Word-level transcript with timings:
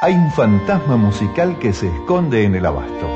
Hay 0.00 0.14
un 0.14 0.30
fantasma 0.30 0.96
musical 0.96 1.58
que 1.58 1.72
se 1.72 1.88
esconde 1.88 2.44
en 2.44 2.54
el 2.54 2.66
abasto. 2.66 3.10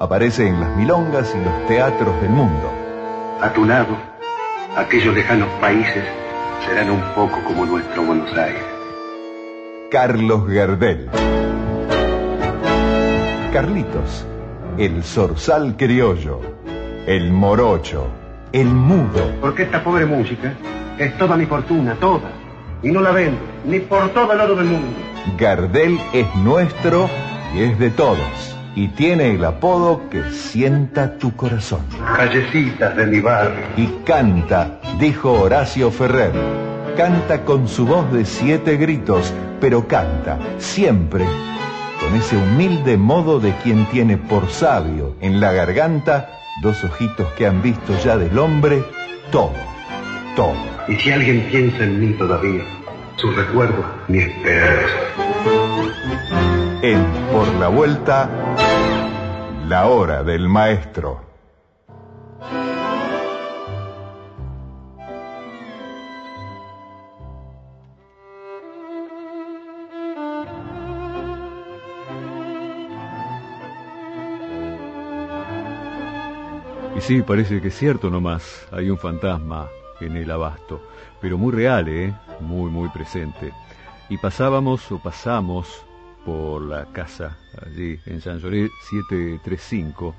Aparece 0.00 0.46
en 0.46 0.58
las 0.60 0.74
milongas 0.76 1.34
y 1.34 1.44
los 1.44 1.66
teatros 1.66 2.18
del 2.22 2.30
mundo. 2.30 2.72
A 3.42 3.52
tu 3.52 3.66
lado, 3.66 3.94
aquellos 4.74 5.14
lejanos 5.14 5.48
países 5.60 6.04
serán 6.66 6.90
un 6.90 7.02
poco 7.14 7.42
como 7.44 7.66
nuestro 7.66 8.04
Buenos 8.04 8.32
Aires. 8.32 8.64
Carlos 9.90 10.46
Gardel. 10.46 11.10
Carlitos, 13.58 14.24
el 14.78 15.02
zorzal 15.02 15.76
criollo, 15.76 16.40
el 17.08 17.32
morocho, 17.32 18.06
el 18.52 18.68
mudo. 18.68 19.32
Porque 19.40 19.64
esta 19.64 19.82
pobre 19.82 20.06
música 20.06 20.54
es 20.96 21.18
toda 21.18 21.36
mi 21.36 21.44
fortuna, 21.44 21.96
toda. 21.96 22.30
Y 22.84 22.92
no 22.92 23.00
la 23.00 23.10
vendo, 23.10 23.40
ni 23.64 23.80
por 23.80 24.10
todo 24.10 24.32
el 24.32 24.40
oro 24.42 24.54
del 24.54 24.66
mundo. 24.66 24.96
Gardel 25.36 25.98
es 26.12 26.32
nuestro 26.36 27.10
y 27.52 27.62
es 27.62 27.76
de 27.80 27.90
todos. 27.90 28.56
Y 28.76 28.86
tiene 28.90 29.34
el 29.34 29.44
apodo 29.44 30.08
que 30.08 30.22
sienta 30.30 31.18
tu 31.18 31.34
corazón. 31.34 31.80
Callecitas 32.14 32.94
de 32.94 33.06
mi 33.08 33.18
barrio. 33.18 33.66
Y 33.76 33.88
canta, 34.04 34.78
dijo 35.00 35.32
Horacio 35.32 35.90
Ferrer. 35.90 36.30
Canta 36.96 37.44
con 37.44 37.66
su 37.66 37.86
voz 37.86 38.12
de 38.12 38.24
siete 38.24 38.76
gritos, 38.76 39.34
pero 39.60 39.88
canta 39.88 40.38
siempre 40.58 41.26
con 42.00 42.14
ese 42.16 42.36
humilde 42.36 42.96
modo 42.96 43.40
de 43.40 43.52
quien 43.62 43.86
tiene 43.86 44.16
por 44.16 44.48
sabio 44.50 45.14
en 45.20 45.40
la 45.40 45.52
garganta 45.52 46.38
dos 46.62 46.82
ojitos 46.84 47.26
que 47.32 47.46
han 47.46 47.62
visto 47.62 47.96
ya 48.02 48.16
del 48.16 48.38
hombre 48.38 48.82
todo, 49.30 49.52
todo. 50.36 50.54
Y 50.88 50.96
si 50.96 51.10
alguien 51.10 51.46
piensa 51.50 51.84
en 51.84 52.00
mí 52.00 52.12
todavía, 52.14 52.64
su 53.16 53.30
recuerdo, 53.30 53.84
mi 54.08 54.18
esperanza. 54.18 54.94
En 56.82 57.04
Por 57.32 57.48
la 57.54 57.68
Vuelta, 57.68 58.30
la 59.66 59.86
hora 59.86 60.22
del 60.22 60.48
maestro. 60.48 61.20
Y 76.98 77.00
sí, 77.00 77.22
parece 77.22 77.60
que 77.60 77.68
es 77.68 77.78
cierto 77.78 78.10
nomás, 78.10 78.66
hay 78.72 78.90
un 78.90 78.98
fantasma 78.98 79.68
en 80.00 80.16
el 80.16 80.28
abasto, 80.32 80.82
pero 81.20 81.38
muy 81.38 81.52
real, 81.52 81.88
¿eh? 81.88 82.12
Muy, 82.40 82.72
muy 82.72 82.88
presente. 82.88 83.52
Y 84.08 84.18
pasábamos 84.18 84.90
o 84.90 84.98
pasamos 84.98 85.84
por 86.26 86.60
la 86.60 86.86
casa 86.86 87.38
allí 87.64 88.00
en 88.06 88.20
San 88.20 88.40
Lloré 88.40 88.68
735 88.90 90.12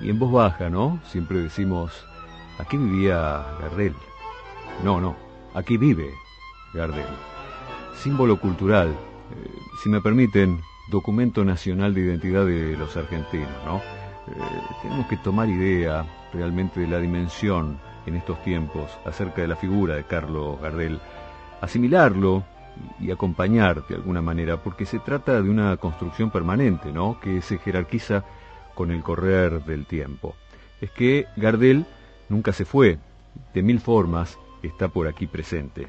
y 0.00 0.10
en 0.10 0.18
voz 0.18 0.32
baja, 0.32 0.68
¿no? 0.68 0.98
Siempre 1.06 1.38
decimos, 1.38 2.04
aquí 2.58 2.76
vivía 2.76 3.46
Gardel. 3.60 3.94
No, 4.82 5.00
no, 5.00 5.14
aquí 5.54 5.76
vive 5.76 6.10
Gardel. 6.74 7.06
Símbolo 7.94 8.40
cultural, 8.40 8.88
eh, 8.88 9.50
si 9.80 9.88
me 9.88 10.00
permiten, 10.00 10.60
documento 10.90 11.44
nacional 11.44 11.94
de 11.94 12.00
identidad 12.00 12.44
de 12.44 12.76
los 12.76 12.96
argentinos, 12.96 13.52
¿no? 13.64 14.01
Eh, 14.28 14.32
tenemos 14.82 15.06
que 15.06 15.16
tomar 15.16 15.48
idea 15.48 16.04
realmente 16.32 16.80
de 16.80 16.86
la 16.86 16.98
dimensión 16.98 17.78
en 18.06 18.16
estos 18.16 18.42
tiempos 18.42 18.90
acerca 19.04 19.42
de 19.42 19.48
la 19.48 19.56
figura 19.56 19.94
de 19.94 20.04
Carlos 20.04 20.60
Gardel, 20.60 21.00
asimilarlo 21.60 22.44
y 23.00 23.10
acompañar 23.10 23.86
de 23.86 23.96
alguna 23.96 24.22
manera, 24.22 24.56
porque 24.56 24.86
se 24.86 24.98
trata 24.98 25.40
de 25.40 25.50
una 25.50 25.76
construcción 25.76 26.30
permanente, 26.30 26.92
¿no? 26.92 27.20
Que 27.20 27.42
se 27.42 27.58
jerarquiza 27.58 28.24
con 28.74 28.90
el 28.90 29.02
correr 29.02 29.64
del 29.64 29.86
tiempo. 29.86 30.34
Es 30.80 30.90
que 30.90 31.26
Gardel 31.36 31.84
nunca 32.28 32.52
se 32.52 32.64
fue, 32.64 32.98
de 33.54 33.62
mil 33.62 33.80
formas 33.80 34.38
está 34.62 34.88
por 34.88 35.06
aquí 35.08 35.26
presente. 35.26 35.88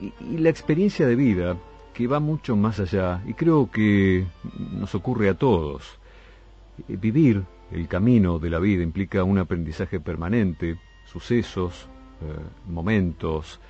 Y, 0.00 0.38
la 0.38 0.50
experiencia 0.50 1.06
de 1.06 1.14
vida, 1.14 1.56
que 1.92 2.06
va 2.06 2.18
mucho 2.18 2.56
más 2.56 2.80
allá, 2.80 3.22
y 3.26 3.34
creo 3.34 3.70
que 3.70 4.26
nos 4.72 4.94
ocurre 4.94 5.28
a 5.28 5.34
todos, 5.34 5.98
vivir 6.88 7.44
el 7.70 7.88
camino 7.88 8.38
de 8.38 8.50
la 8.50 8.58
vida 8.58 8.82
implica 8.82 9.24
un 9.24 9.38
aprendizaje 9.38 10.00
permanente, 10.00 10.76
sucesos, 11.04 11.88
eh, 12.20 12.70
momentos, 12.70 13.60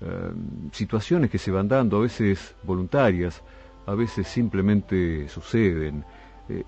eh, 0.00 0.30
situaciones 0.72 1.30
que 1.30 1.38
se 1.38 1.50
van 1.50 1.68
dando, 1.68 1.98
a 1.98 2.02
veces 2.02 2.54
voluntarias, 2.62 3.42
a 3.86 3.94
veces 3.94 4.26
simplemente 4.28 5.28
suceden, 5.28 6.04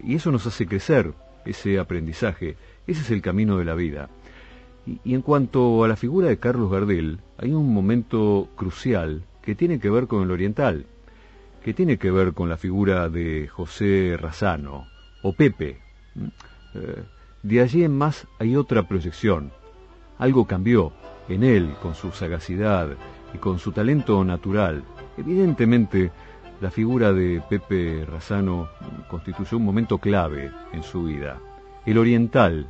y 0.03 0.15
eso 0.15 0.33
nos 0.33 0.47
hace 0.47 0.67
crecer, 0.67 1.12
ese 1.45 1.79
aprendizaje, 1.79 2.57
ese 2.87 3.03
es 3.03 3.11
el 3.11 3.23
camino 3.23 3.59
de 3.59 3.65
la 3.65 3.75
vida. 3.75 4.09
Y, 4.87 5.01
y 5.05 5.15
en 5.15 5.23
cuanto 5.23 5.84
a 5.84 5.89
la 5.89 5.97
figura 5.97 6.28
de 6.28 6.39
Carlos 6.39 6.71
Gardel, 6.71 7.21
hay 7.39 7.53
un 7.53 7.73
momento 7.73 8.49
crucial 8.57 9.25
que 9.43 9.55
tiene 9.55 9.78
que 9.78 9.91
ver 9.91 10.07
con 10.07 10.23
el 10.23 10.31
oriental, 10.31 10.87
que 11.65 11.75
tiene 11.75 11.99
que 11.99 12.11
ver 12.11 12.33
con 12.33 12.49
la 12.49 12.57
figura 12.57 13.09
de 13.09 13.49
José 13.49 14.17
Razano, 14.19 14.87
o 15.23 15.33
Pepe, 15.33 15.81
eh, 16.75 17.03
de 17.43 17.60
allí 17.60 17.84
en 17.84 17.97
más 17.97 18.27
hay 18.38 18.56
otra 18.56 18.88
proyección. 18.88 19.53
Algo 20.19 20.47
cambió 20.47 20.93
en 21.28 21.44
él 21.44 21.75
con 21.82 21.94
su 21.94 22.10
sagacidad 22.12 22.88
y 23.34 23.38
con 23.38 23.59
su 23.59 23.72
talento 23.72 24.25
natural. 24.25 24.84
Evidentemente, 25.16 26.12
la 26.60 26.71
figura 26.71 27.12
de 27.12 27.43
Pepe 27.49 28.04
Razano 28.06 28.69
constituyó 29.09 29.56
un 29.59 29.65
momento 29.65 29.99
clave 29.99 30.53
en 30.72 30.82
su 30.82 31.04
vida. 31.04 31.38
El 31.84 31.99
oriental, 31.99 32.66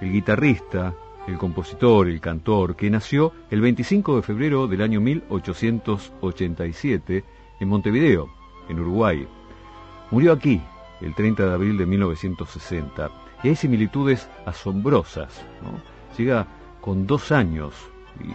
el 0.00 0.12
guitarrista, 0.12 0.94
el 1.26 1.36
compositor, 1.38 2.08
el 2.08 2.20
cantor, 2.20 2.76
que 2.76 2.90
nació 2.90 3.32
el 3.50 3.60
25 3.60 4.16
de 4.16 4.22
febrero 4.22 4.66
del 4.66 4.82
año 4.82 5.00
1887 5.00 7.24
en 7.60 7.68
Montevideo, 7.68 8.28
en 8.68 8.80
Uruguay. 8.80 9.28
Murió 10.10 10.32
aquí, 10.32 10.60
el 11.02 11.14
30 11.14 11.46
de 11.46 11.52
abril 11.52 11.78
de 11.78 11.86
1960. 11.86 13.10
Y 13.42 13.48
hay 13.48 13.56
similitudes 13.56 14.28
asombrosas. 14.46 15.44
Llega 16.16 16.46
con 16.80 17.06
dos 17.06 17.32
años 17.32 17.74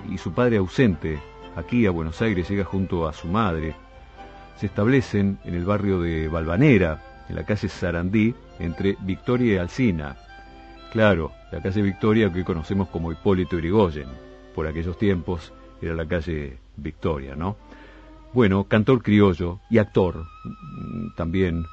y, 0.10 0.18
su 0.18 0.34
padre 0.34 0.58
ausente 0.58 1.20
aquí 1.56 1.86
a 1.86 1.92
Buenos 1.92 2.22
Aires, 2.22 2.50
llega 2.50 2.64
junto 2.64 3.08
a 3.08 3.14
su 3.14 3.28
madre. 3.28 3.76
Se 4.58 4.66
establecen 4.66 5.40
en 5.44 5.54
el 5.54 5.66
barrio 5.66 6.02
de 6.02 6.28
Balvanera, 6.28 7.26
en 7.30 7.36
la 7.36 7.46
calle 7.46 7.70
Sarandí, 7.70 8.34
entre 8.60 8.98
Victoria 9.02 9.54
y 9.54 9.58
Alcina. 9.58 10.18
Claro, 10.92 11.32
la 11.52 11.62
calle 11.62 11.82
Victoria 11.82 12.32
que 12.32 12.40
hoy 12.40 12.46
conocemos 12.46 12.88
como 12.90 13.12
Hipólito 13.12 13.58
Yrigoyen. 13.58 14.08
Por 14.56 14.68
aquellos 14.68 14.98
tiempos 14.98 15.54
era 15.82 15.94
la 15.94 16.08
calle 16.08 16.58
Victoria, 16.76 17.36
¿no? 17.36 17.58
Bueno, 18.34 18.66
cantor 18.66 19.02
criollo 19.02 19.60
y 19.70 19.78
actor 19.78 20.26
también 21.16 21.66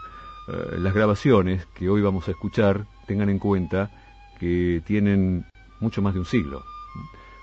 eh, 0.49 0.77
las 0.79 0.95
grabaciones 0.95 1.67
que 1.75 1.89
hoy 1.89 2.03
vamos 2.03 2.29
a 2.29 2.33
escuchar 2.33 2.87
tengan 3.07 3.29
en 3.31 3.39
cuenta 3.39 3.91
que 4.39 4.83
tienen 4.87 5.47
mucho 5.81 6.03
más 6.03 6.15
de 6.15 6.21
un 6.21 6.27
siglo. 6.27 6.63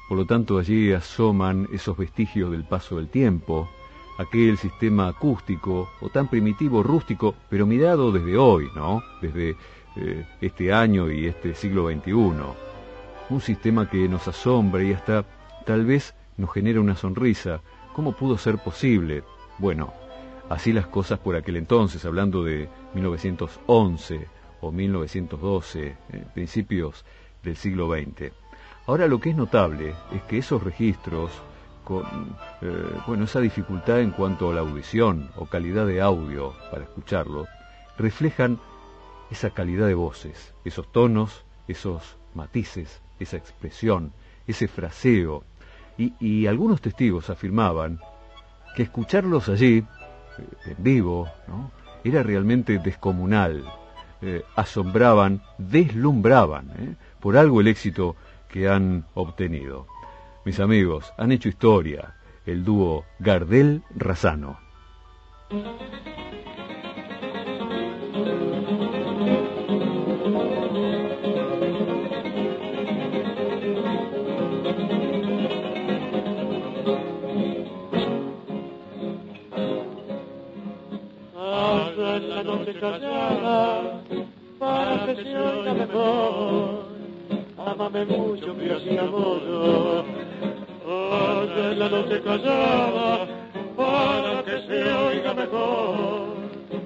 Por 0.08 0.18
lo 0.18 0.26
tanto, 0.26 0.58
allí 0.58 0.92
asoman 0.92 1.68
esos 1.72 1.98
vestigios 1.98 2.52
del 2.52 2.66
paso 2.66 2.98
del 2.98 3.10
tiempo, 3.10 3.70
aquel 4.18 4.58
sistema 4.58 5.08
acústico 5.08 5.90
o 6.02 6.10
tan 6.10 6.28
primitivo, 6.28 6.84
rústico, 6.84 7.34
pero 7.50 7.66
mirado 7.66 8.12
desde 8.12 8.38
hoy, 8.38 8.70
¿no? 8.76 9.02
Desde 9.22 9.56
eh, 9.96 10.26
este 10.42 10.74
año 10.74 11.10
y 11.10 11.28
este 11.28 11.56
siglo 11.56 11.90
XXI. 11.90 12.12
Un 13.30 13.42
sistema 13.42 13.90
que 13.90 14.08
nos 14.10 14.28
asombra 14.28 14.84
y 14.84 14.94
hasta 14.94 15.26
tal 15.66 15.86
vez 15.86 16.14
nos 16.38 16.52
genera 16.52 16.82
una 16.82 16.96
sonrisa. 16.96 17.62
¿Cómo 17.94 18.12
pudo 18.12 18.38
ser 18.38 18.58
posible? 18.58 19.24
Bueno, 19.58 19.94
así 20.50 20.74
las 20.74 20.88
cosas 20.88 21.20
por 21.20 21.36
aquel 21.36 21.56
entonces, 21.56 22.04
hablando 22.06 22.44
de 22.44 22.70
1911 22.94 24.28
o 24.62 24.72
1912, 24.72 25.88
eh, 25.88 26.26
principios 26.34 27.06
del 27.44 27.56
siglo 27.56 27.92
XX. 27.92 28.32
Ahora 28.88 29.08
lo 29.08 29.20
que 29.20 29.30
es 29.30 29.36
notable 29.36 29.94
es 30.12 30.22
que 30.24 30.38
esos 30.38 30.64
registros, 30.64 31.32
con 31.84 32.04
eh, 32.62 33.00
bueno, 33.08 33.26
esa 33.26 33.40
dificultad 33.40 34.02
en 34.02 34.12
cuanto 34.12 34.50
a 34.50 34.54
la 34.54 34.62
audición 34.62 35.30
o 35.36 35.46
calidad 35.46 35.86
de 35.86 36.02
audio 36.02 36.54
para 36.70 36.84
escucharlo, 36.84 37.48
reflejan 37.98 38.60
esa 39.30 39.52
calidad 39.52 39.88
de 39.88 39.94
voces, 39.94 40.54
esos 40.66 40.92
tonos, 40.92 41.46
esos 41.68 42.18
matices, 42.34 43.02
esa 43.20 43.38
expresión, 43.38 44.12
ese 44.48 44.68
fraseo. 44.68 45.44
Y, 45.98 46.14
y 46.20 46.48
algunos 46.48 46.82
testigos 46.82 47.30
afirmaban 47.30 48.00
que 48.76 48.84
escucharlos 48.84 49.50
allí 49.50 49.86
en 50.66 50.76
vivo, 50.84 51.30
¿no? 51.48 51.72
Era 52.04 52.24
realmente 52.24 52.80
descomunal. 52.80 53.64
Eh, 54.22 54.44
asombraban, 54.56 55.42
deslumbraban, 55.58 56.70
¿eh? 56.78 56.96
por 57.20 57.38
algo 57.38 57.62
el 57.62 57.68
éxito 57.68 58.16
que 58.48 58.70
han 58.70 59.06
obtenido. 59.16 59.88
Mis 60.46 60.60
amigos, 60.60 61.12
han 61.18 61.32
hecho 61.32 61.50
historia, 61.50 62.16
el 62.46 62.64
dúo 62.64 63.06
Gardel-Razano. 63.20 64.60
Callada 82.82 84.02
para 84.58 85.06
que 85.06 85.24
se 85.24 85.38
oiga 85.38 85.74
mejor. 85.74 86.86
Amame 87.58 88.06
mucho 88.06 88.58
que 88.58 88.72
así 88.72 88.98
amo 88.98 89.40
yo. 89.46 90.04
en 91.70 91.80
la 91.80 91.90
noche 91.90 92.22
callada 92.22 93.28
para 93.78 94.44
que 94.44 94.58
se 94.68 94.94
oiga 94.94 95.34
mejor. 95.36 96.38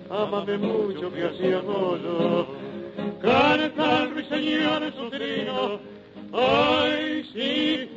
Amame 0.10 0.58
mucho 0.58 1.14
que 1.14 1.24
así 1.24 1.54
amo 1.54 1.98
yo. 2.04 2.46
Canta 3.22 4.04
el 4.04 4.12
ruiseñor 4.12 4.84
en 4.84 4.94
su 4.94 5.10
trino. 5.10 5.80
Ay, 6.34 7.24
sí, 7.34 7.90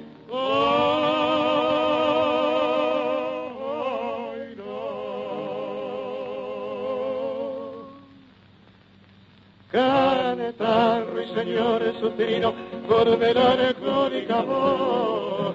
Caneta, 10.68 11.04
ruiseñores, 11.12 11.96
su 11.98 12.10
trino, 12.10 12.52
por 12.86 13.18
melancólica 13.18 14.42
voz, 14.42 15.54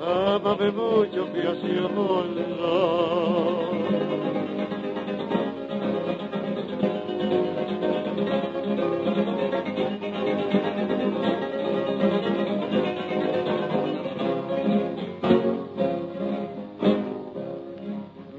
amame 0.00 0.70
mucho 0.70 1.32
que 1.32 1.40
así 1.40 1.78
amor 1.84 2.26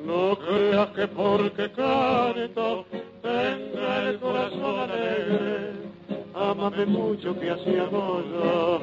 No 0.06 0.38
creas 0.38 0.90
que 0.92 1.08
porque 1.08 1.72
canto 1.72 2.86
mucho 7.24 7.40
que 7.40 7.50
así 7.50 7.80
amo 7.80 8.22
yo. 8.22 8.82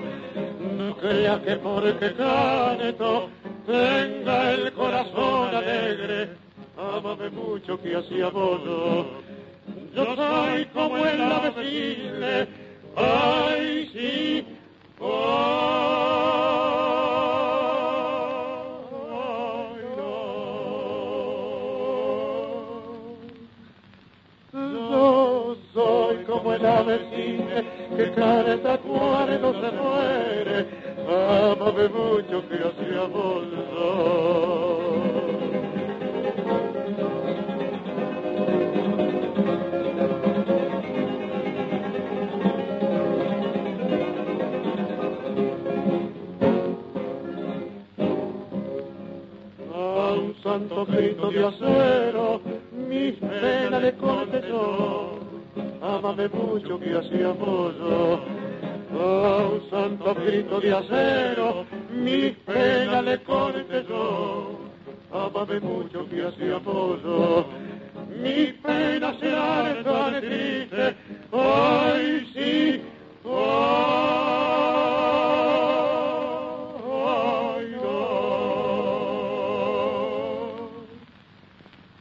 No 0.79 0.97
creas 0.97 1.41
que 1.41 1.57
porque 1.57 2.15
canto 2.15 3.29
tenga 3.67 4.53
el 4.53 4.73
corazón 4.73 5.55
alegre, 5.55 6.31
amame 6.79 7.29
mucho 7.31 7.81
que 7.83 7.97
así 7.97 8.23
amo 8.23 8.59
yo. 8.65 9.07
Yo 9.95 10.17
soy 10.17 10.65
como 10.67 10.97
el 11.05 11.21
ave 11.21 11.51
de 60.59 60.75
acero, 60.75 61.65
mi 61.93 62.31
pena 62.45 63.03
le 63.03 63.21
yo. 63.89 64.59
Amame 65.13 65.61
mucho 65.61 66.09
que 66.09 66.23
así 66.23 66.51
apoyo. 66.51 67.47
Mi 68.23 68.53
pena 68.63 69.15
será 69.21 69.83
tan 69.85 70.21
triste, 70.21 70.97
ay 71.33 72.27
sí, 72.33 72.83
ay 76.85 77.67
no. 77.83 78.01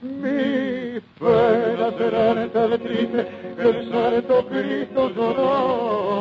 Mi 0.02 1.00
pena 1.19 1.88
será 1.98 2.48
tan 2.52 2.72
triste, 2.80 3.22
el 3.57 3.92
santo 3.92 4.48
Cristo 4.48 5.10
lloró, 5.16 6.19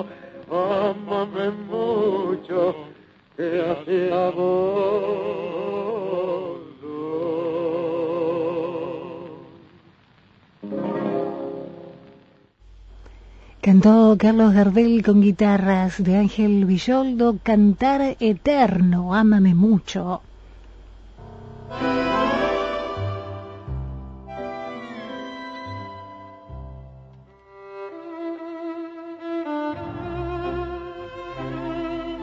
Carlos 14.19 14.53
Gardel 14.53 15.05
con 15.05 15.21
guitarras 15.21 16.03
de 16.03 16.17
Ángel 16.17 16.65
Villoldo, 16.65 17.39
Cantar 17.41 18.17
Eterno, 18.19 19.15
Ámame 19.15 19.55
mucho. 19.55 20.23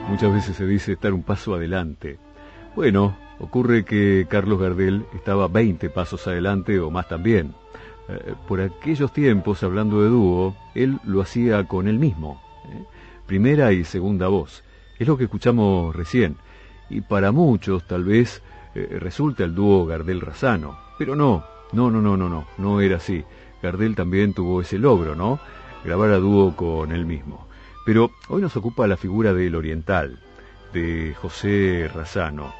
Muchas 0.09 0.33
veces 0.33 0.57
se 0.57 0.67
dice 0.67 0.91
estar 0.93 1.13
un 1.13 1.23
paso 1.23 1.55
adelante. 1.55 2.19
Bueno, 2.75 3.15
ocurre 3.39 3.85
que 3.85 4.27
Carlos 4.29 4.59
Gardel 4.59 5.05
estaba 5.13 5.47
20 5.47 5.89
pasos 5.89 6.27
adelante 6.27 6.77
o 6.77 6.91
más 6.91 7.07
también. 7.07 7.53
Eh, 8.07 8.35
por 8.47 8.61
aquellos 8.61 9.11
tiempos, 9.11 9.63
hablando 9.63 10.01
de 10.01 10.09
dúo, 10.09 10.55
él 10.75 10.99
lo 11.03 11.21
hacía 11.21 11.67
con 11.67 11.87
él 11.87 11.99
mismo. 11.99 12.41
¿eh? 12.69 12.83
Primera 13.25 13.71
y 13.71 13.83
segunda 13.83 14.27
voz. 14.27 14.63
Es 14.99 15.07
lo 15.07 15.17
que 15.17 15.25
escuchamos 15.25 15.95
recién. 15.95 16.37
Y 16.89 17.01
para 17.01 17.31
muchos 17.31 17.87
tal 17.87 18.03
vez 18.03 18.41
eh, 18.75 18.97
resulta 18.99 19.43
el 19.43 19.55
dúo 19.55 19.85
Gardel-Razano. 19.85 20.77
Pero 20.97 21.15
no, 21.15 21.43
no, 21.73 21.89
no, 21.89 22.01
no, 22.01 22.15
no, 22.15 22.29
no, 22.29 22.45
no 22.57 22.81
era 22.81 22.97
así. 22.97 23.23
Gardel 23.61 23.95
también 23.95 24.33
tuvo 24.33 24.61
ese 24.61 24.77
logro, 24.77 25.15
¿no? 25.15 25.39
Grabar 25.83 26.11
a 26.11 26.17
dúo 26.17 26.55
con 26.55 26.91
él 26.91 27.05
mismo. 27.05 27.47
Pero 27.85 28.11
hoy 28.29 28.41
nos 28.41 28.55
ocupa 28.55 28.87
la 28.87 28.97
figura 28.97 29.33
del 29.33 29.55
oriental, 29.55 30.19
de 30.73 31.15
José 31.19 31.89
Razano, 31.93 32.53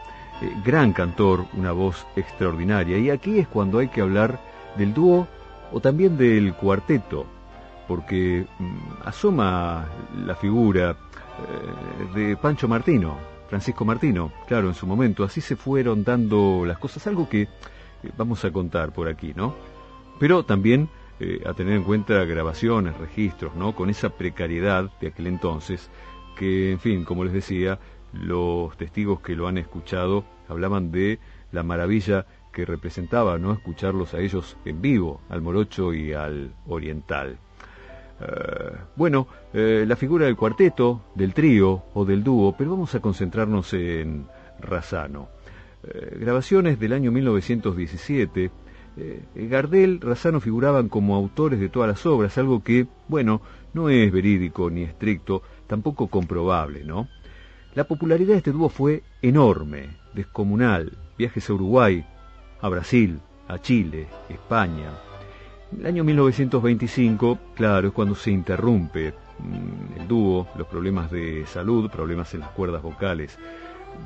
gran 0.63 0.93
cantor, 0.93 1.45
una 1.53 1.71
voz 1.71 2.05
extraordinaria. 2.15 2.97
Y 2.97 3.09
aquí 3.09 3.39
es 3.39 3.47
cuando 3.47 3.79
hay 3.79 3.87
que 3.87 4.01
hablar 4.01 4.39
del 4.77 4.93
dúo 4.93 5.27
o 5.71 5.79
también 5.79 6.17
del 6.17 6.53
cuarteto, 6.53 7.25
porque 7.87 8.45
mm, 8.59 9.07
asoma 9.07 9.85
la 10.25 10.35
figura 10.35 10.91
eh, 10.91 12.19
de 12.19 12.37
Pancho 12.37 12.67
Martino, 12.67 13.17
Francisco 13.49 13.85
Martino, 13.85 14.31
claro, 14.47 14.67
en 14.69 14.73
su 14.73 14.87
momento. 14.87 15.23
Así 15.23 15.41
se 15.41 15.55
fueron 15.55 16.03
dando 16.03 16.63
las 16.65 16.77
cosas, 16.77 17.05
algo 17.07 17.29
que 17.29 17.43
eh, 17.43 17.47
vamos 18.17 18.43
a 18.45 18.51
contar 18.51 18.91
por 18.91 19.07
aquí, 19.07 19.33
¿no? 19.35 19.55
Pero 20.19 20.43
también 20.43 20.89
eh, 21.19 21.41
a 21.45 21.53
tener 21.53 21.75
en 21.75 21.83
cuenta 21.83 22.23
grabaciones, 22.25 22.97
registros, 22.97 23.55
¿no? 23.55 23.75
Con 23.75 23.89
esa 23.89 24.09
precariedad 24.09 24.91
de 24.99 25.07
aquel 25.07 25.27
entonces, 25.27 25.89
que, 26.37 26.71
en 26.71 26.79
fin, 26.79 27.05
como 27.05 27.23
les 27.23 27.33
decía, 27.33 27.79
los 28.13 28.75
testigos 28.77 29.19
que 29.21 29.35
lo 29.35 29.47
han 29.47 29.57
escuchado 29.57 30.25
hablaban 30.47 30.91
de 30.91 31.19
la 31.51 31.63
maravilla 31.63 32.25
que 32.55 32.65
representaba, 32.65 33.37
¿no? 33.37 33.51
Escucharlos 33.51 34.13
a 34.13 34.19
ellos 34.19 34.57
en 34.63 34.81
vivo, 34.81 35.21
al 35.29 35.41
morocho 35.41 35.93
y 35.93 36.13
al 36.13 36.53
oriental. 36.67 37.37
Eh, 38.21 38.77
bueno, 38.95 39.27
eh, 39.53 39.83
la 39.85 39.97
figura 39.97 40.25
del 40.25 40.37
cuarteto, 40.37 41.01
del 41.15 41.33
trío 41.33 41.83
o 41.93 42.05
del 42.05 42.23
dúo, 42.23 42.55
pero 42.57 42.71
vamos 42.71 42.95
a 42.95 43.01
concentrarnos 43.01 43.73
en 43.73 44.27
Razano. 44.59 45.29
grabaciones 46.19 46.79
del 46.79 46.93
año 46.93 47.11
1917 47.11 48.49
Eh, 48.97 49.21
Gardel, 49.35 49.99
Razano 49.99 50.39
figuraban 50.39 50.87
como 50.87 51.15
autores 51.15 51.59
de 51.59 51.69
todas 51.69 51.89
las 51.89 52.05
obras, 52.05 52.37
algo 52.37 52.63
que, 52.63 52.87
bueno, 53.09 53.41
no 53.73 53.89
es 53.89 54.09
verídico 54.11 54.69
ni 54.69 54.83
estricto, 54.83 55.41
tampoco 55.67 56.07
comprobable, 56.07 56.85
¿no? 56.85 57.09
La 57.73 57.83
popularidad 57.83 58.31
de 58.31 58.37
este 58.37 58.51
dúo 58.53 58.69
fue 58.69 59.03
enorme, 59.21 59.89
descomunal, 60.13 60.97
viajes 61.17 61.49
a 61.49 61.53
Uruguay, 61.53 62.05
a 62.65 62.69
Brasil, 62.69 63.19
a 63.47 63.59
Chile, 63.59 64.07
España. 64.27 64.89
El 65.77 65.85
año 65.85 66.03
1925, 66.03 67.37
claro, 67.53 67.89
es 67.89 67.93
cuando 67.93 68.15
se 68.15 68.31
interrumpe 68.31 69.13
mm, 69.37 70.01
el 70.01 70.07
dúo, 70.07 70.47
los 70.57 70.65
problemas 70.65 71.11
de 71.11 71.45
salud, 71.45 71.91
problemas 71.91 72.33
en 72.33 72.39
las 72.39 72.49
cuerdas 72.49 72.81
vocales 72.81 73.37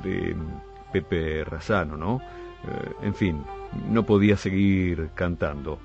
de 0.02 0.34
mm, 0.34 0.92
Pepe 0.92 1.42
Razano, 1.42 1.96
¿no? 1.96 2.20
Eh, 2.20 3.06
en 3.06 3.14
fin, 3.14 3.42
no 3.88 4.04
podía 4.04 4.36
seguir 4.36 5.08
cantando. 5.14 5.78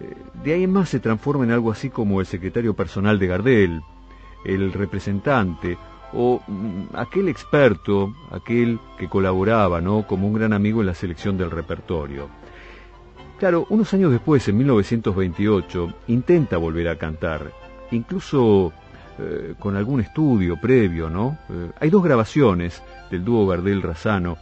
Eh, 0.00 0.14
de 0.42 0.54
ahí 0.54 0.64
en 0.64 0.72
más 0.72 0.88
se 0.88 1.00
transforma 1.00 1.44
en 1.44 1.50
algo 1.50 1.70
así 1.70 1.90
como 1.90 2.20
el 2.20 2.26
secretario 2.26 2.72
personal 2.72 3.18
de 3.18 3.26
Gardel, 3.26 3.82
el 4.46 4.72
representante 4.72 5.76
o 6.16 6.40
mm, 6.46 6.96
aquel 6.96 7.28
experto, 7.28 8.14
aquel 8.30 8.78
que 8.98 9.08
colaboraba, 9.08 9.80
¿no? 9.80 10.06
Como 10.06 10.26
un 10.26 10.34
gran 10.34 10.52
amigo 10.52 10.80
en 10.80 10.86
la 10.86 10.94
selección 10.94 11.36
del 11.36 11.50
repertorio. 11.50 12.28
Claro, 13.38 13.66
unos 13.68 13.92
años 13.92 14.10
después, 14.10 14.48
en 14.48 14.56
1928, 14.56 15.92
intenta 16.08 16.56
volver 16.56 16.88
a 16.88 16.96
cantar, 16.96 17.52
incluso 17.90 18.72
eh, 19.18 19.54
con 19.58 19.76
algún 19.76 20.00
estudio 20.00 20.58
previo, 20.58 21.10
¿no? 21.10 21.38
Eh, 21.50 21.70
hay 21.80 21.90
dos 21.90 22.02
grabaciones 22.02 22.82
del 23.10 23.24
dúo 23.24 23.46
Gardel-Razano 23.46 24.38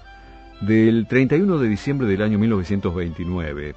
del 0.60 1.06
31 1.08 1.58
de 1.58 1.68
diciembre 1.68 2.06
del 2.06 2.22
año 2.22 2.38
1929. 2.38 3.74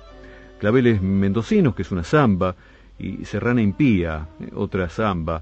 Claveles 0.60 1.02
Mendocinos, 1.02 1.74
que 1.74 1.82
es 1.82 1.92
una 1.92 2.04
samba, 2.04 2.56
y 3.00 3.26
Serrana 3.26 3.62
Impía, 3.62 4.28
eh, 4.40 4.52
otra 4.56 4.88
samba. 4.90 5.42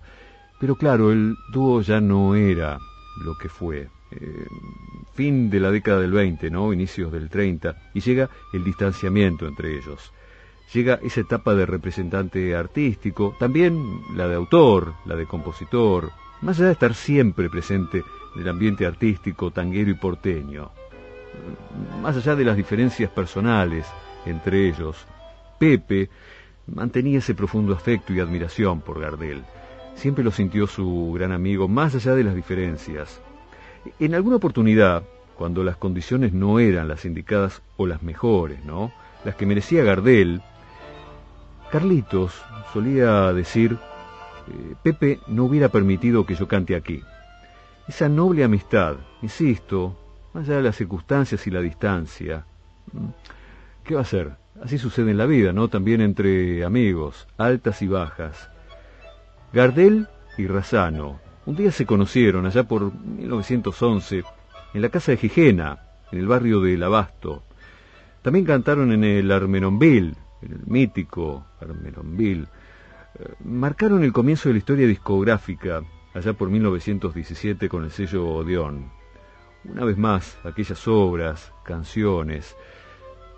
Pero 0.59 0.75
claro, 0.75 1.11
el 1.11 1.37
dúo 1.51 1.81
ya 1.81 1.99
no 1.99 2.35
era 2.35 2.79
lo 3.23 3.37
que 3.37 3.49
fue. 3.49 3.89
Eh, 4.11 4.47
fin 5.13 5.49
de 5.49 5.59
la 5.59 5.71
década 5.71 6.01
del 6.01 6.11
20, 6.11 6.49
¿no? 6.49 6.71
Inicios 6.71 7.11
del 7.11 7.29
30, 7.29 7.75
y 7.93 7.99
llega 7.99 8.29
el 8.53 8.63
distanciamiento 8.63 9.47
entre 9.47 9.77
ellos. 9.77 10.11
Llega 10.73 10.99
esa 11.03 11.21
etapa 11.21 11.53
de 11.53 11.65
representante 11.65 12.55
artístico, 12.55 13.35
también 13.39 14.01
la 14.15 14.27
de 14.27 14.35
autor, 14.35 14.93
la 15.05 15.15
de 15.15 15.25
compositor, 15.25 16.11
más 16.41 16.57
allá 16.57 16.67
de 16.67 16.73
estar 16.73 16.93
siempre 16.93 17.49
presente 17.49 18.03
en 18.35 18.41
el 18.41 18.49
ambiente 18.49 18.85
artístico, 18.85 19.51
tanguero 19.51 19.91
y 19.91 19.95
porteño. 19.95 20.71
Más 22.01 22.15
allá 22.17 22.35
de 22.35 22.45
las 22.45 22.57
diferencias 22.57 23.11
personales 23.11 23.85
entre 24.25 24.67
ellos, 24.67 25.05
Pepe 25.59 26.09
mantenía 26.67 27.19
ese 27.19 27.35
profundo 27.35 27.73
afecto 27.73 28.13
y 28.13 28.19
admiración 28.19 28.81
por 28.81 28.99
Gardel 28.99 29.43
siempre 29.95 30.23
lo 30.23 30.31
sintió 30.31 30.67
su 30.67 31.11
gran 31.13 31.31
amigo, 31.31 31.67
más 31.67 31.95
allá 31.95 32.13
de 32.15 32.23
las 32.23 32.35
diferencias. 32.35 33.21
En 33.99 34.13
alguna 34.13 34.37
oportunidad, 34.37 35.03
cuando 35.35 35.63
las 35.63 35.77
condiciones 35.77 36.33
no 36.33 36.59
eran 36.59 36.87
las 36.87 37.05
indicadas 37.05 37.61
o 37.77 37.87
las 37.87 38.03
mejores, 38.03 38.63
¿no? 38.63 38.91
Las 39.23 39.35
que 39.35 39.45
merecía 39.45 39.83
Gardel, 39.83 40.41
Carlitos 41.71 42.41
solía 42.71 43.33
decir, 43.33 43.77
eh, 44.47 44.75
Pepe 44.83 45.19
no 45.27 45.45
hubiera 45.45 45.69
permitido 45.69 46.25
que 46.25 46.35
yo 46.35 46.47
cante 46.47 46.75
aquí. 46.75 47.01
Esa 47.87 48.09
noble 48.09 48.43
amistad, 48.43 48.95
insisto, 49.21 49.97
más 50.33 50.45
allá 50.45 50.57
de 50.57 50.63
las 50.63 50.75
circunstancias 50.75 51.45
y 51.47 51.51
la 51.51 51.61
distancia. 51.61 52.45
¿Qué 53.83 53.95
va 53.95 54.01
a 54.01 54.05
ser? 54.05 54.33
Así 54.63 54.77
sucede 54.77 55.11
en 55.11 55.17
la 55.17 55.25
vida, 55.25 55.53
¿no? 55.53 55.67
También 55.67 56.01
entre 56.01 56.63
amigos, 56.63 57.27
altas 57.37 57.81
y 57.81 57.87
bajas. 57.87 58.49
Gardel 59.55 60.09
y 60.37 60.47
Razano 60.47 61.21
un 61.45 61.55
día 61.55 61.71
se 61.71 61.85
conocieron 61.85 62.45
allá 62.45 62.65
por 62.65 62.93
1911 62.93 64.25
en 64.73 64.81
la 64.81 64.89
casa 64.89 65.13
de 65.13 65.17
Gijena, 65.17 65.79
en 66.11 66.19
el 66.19 66.27
barrio 66.27 66.59
del 66.59 66.83
Abasto. 66.83 67.43
También 68.21 68.43
cantaron 68.43 68.91
en 68.91 69.05
el 69.05 69.31
Armenonville, 69.31 70.13
en 70.41 70.51
el 70.51 70.65
mítico 70.65 71.45
Armenonville. 71.61 72.47
Eh, 73.17 73.33
marcaron 73.45 74.03
el 74.03 74.11
comienzo 74.11 74.49
de 74.49 74.55
la 74.55 74.59
historia 74.59 74.87
discográfica 74.87 75.83
allá 76.13 76.33
por 76.33 76.49
1917 76.49 77.69
con 77.69 77.85
el 77.85 77.91
sello 77.91 78.27
Odeón. 78.27 78.91
Una 79.63 79.85
vez 79.85 79.97
más, 79.97 80.37
aquellas 80.43 80.85
obras, 80.85 81.53
canciones, 81.63 82.57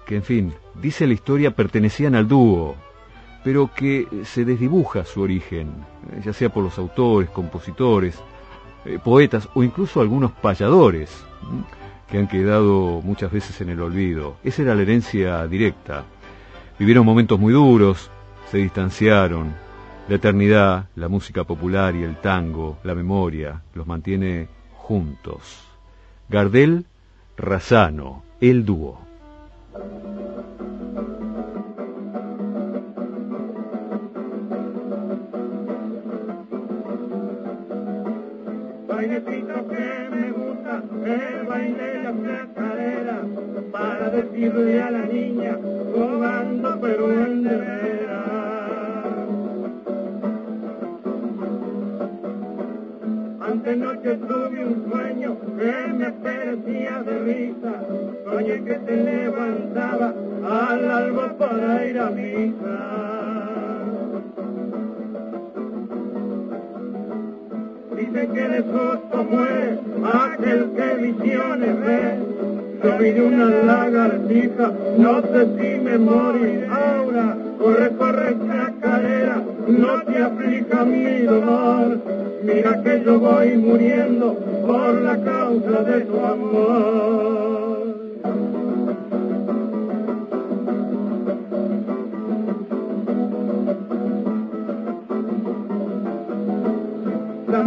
que 0.07 0.15
en 0.15 0.24
fin, 0.24 0.53
dice 0.81 1.05
la 1.05 1.13
historia, 1.13 1.55
pertenecían 1.55 2.15
al 2.15 2.27
dúo, 2.27 2.75
pero 3.48 3.72
que 3.74 4.06
se 4.25 4.44
desdibuja 4.44 5.06
su 5.06 5.22
origen, 5.22 5.70
eh, 6.12 6.22
ya 6.22 6.34
sea 6.34 6.50
por 6.50 6.66
los 6.66 6.77
autores, 6.77 7.30
compositores, 7.30 8.20
eh, 8.84 9.00
poetas 9.01 9.48
o 9.54 9.63
incluso 9.63 10.01
algunos 10.01 10.34
payadores, 10.34 11.24
que 12.12 12.18
han 12.18 12.27
quedado 12.27 13.01
muchas 13.01 13.32
veces 13.32 13.62
en 13.62 13.70
el 13.70 13.80
olvido. 13.80 14.36
Esa 14.44 14.63
era 14.63 14.75
la 14.75 14.82
herencia 14.82 15.48
directa. 15.48 16.04
Vivieron 16.77 17.06
momentos 17.06 17.39
muy 17.39 17.54
duros, 17.54 18.12
se 18.51 18.58
distanciaron. 18.58 19.54
La 20.10 20.16
eternidad, 20.16 20.89
la 20.98 21.08
música 21.08 21.46
popular 21.46 21.96
y 21.96 22.04
el 22.04 22.18
tango, 22.18 22.80
la 22.84 22.96
memoria, 22.96 23.62
los 23.75 23.88
mantiene 23.88 24.50
juntos. 24.74 25.63
Gardel, 26.27 26.86
Razano, 27.38 28.24
el 28.42 28.66
dúo. 28.66 29.00
Que 39.09 40.09
me 40.11 40.31
gusta 40.31 40.83
el 41.05 41.45
baile 41.47 42.03
la 42.03 42.47
cadera 42.53 43.21
para 43.71 44.09
decirle 44.09 44.81
a 44.81 44.91
la 44.91 45.05
niña 45.05 45.57
jugando 45.93 46.77
pero 46.81 47.11
en 47.11 47.43
de 47.43 47.55
veras. 47.55 48.27
Antenoche 53.39 54.15
tuve 54.17 54.65
un 54.65 54.91
sueño 54.91 55.37
que 55.57 55.93
me 55.93 56.11
parecía 56.11 57.03
de 57.03 57.19
risa, 57.19 57.73
soñé 58.25 58.63
que 58.65 58.75
te 58.75 58.97
levantaba 58.97 60.13
al 60.43 60.91
alba 60.91 61.37
para 61.37 61.85
ir 61.85 61.97
a 61.99 62.09
misa. 62.09 63.26
Que 68.25 68.47
de 68.47 68.63
susto 68.63 69.24
muere 69.29 69.77
aquel 70.12 70.71
que 70.75 70.95
visiones 71.05 71.79
ve. 71.81 72.38
De 72.77 73.21
una 73.21 73.45
lagartija, 73.45 74.71
no 74.97 75.21
sé 75.21 75.45
si 75.57 75.79
me 75.81 75.97
morí 75.97 76.63
ahora. 76.69 77.38
Corre, 77.59 77.89
corre, 77.97 78.36
chacarera, 78.47 79.41
no 79.67 80.01
te 80.03 80.24
aplica 80.24 80.86
mi 80.86 81.21
dolor. 81.21 82.00
Mira 82.43 82.81
que 82.83 83.03
yo 83.03 83.19
voy 83.19 83.57
muriendo 83.57 84.36
por 84.65 85.01
la 85.01 85.17
causa 85.17 85.83
de 85.83 86.01
tu 86.01 86.19
amor. 86.19 87.47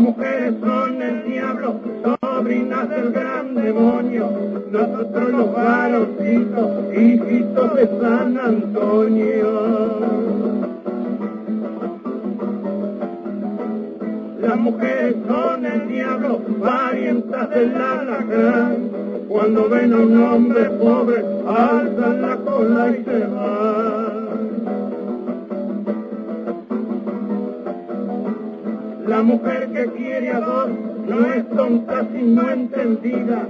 Mujeres 0.01 0.55
son 0.61 1.03
el 1.03 1.25
diablo, 1.25 1.81
sobrinas 2.03 2.89
del 2.89 3.13
gran 3.13 3.55
demonio. 3.55 4.31
Nosotros 4.71 5.31
los 5.31 5.53
varoncitos, 5.53 6.95
hijitos 6.95 7.75
de 7.77 7.87
San 8.01 8.39
Antonio. 8.39 9.51
Las 14.41 14.57
mujeres 14.57 15.17
son 15.29 15.67
el 15.67 15.89
diablo, 15.89 16.39
parientas 16.63 17.51
del 17.51 17.75
alacrán. 17.75 18.91
Cuando 19.29 19.69
ven 19.69 19.93
a 19.93 19.97
un 19.99 20.23
hombre 20.23 20.65
pobre, 20.71 21.25
alzan 21.47 22.23
la 22.23 22.37
cola 22.37 22.91
y 22.91 23.05
se 23.05 23.27
van. 23.27 23.80
La 29.11 29.23
mujer 29.23 29.69
que 29.73 29.87
quiere 29.87 30.31
a 30.31 30.39
dos 30.39 30.71
no 31.09 31.27
es 31.35 31.49
tonta 31.51 32.07
sino 32.13 32.49
entendida. 32.49 33.45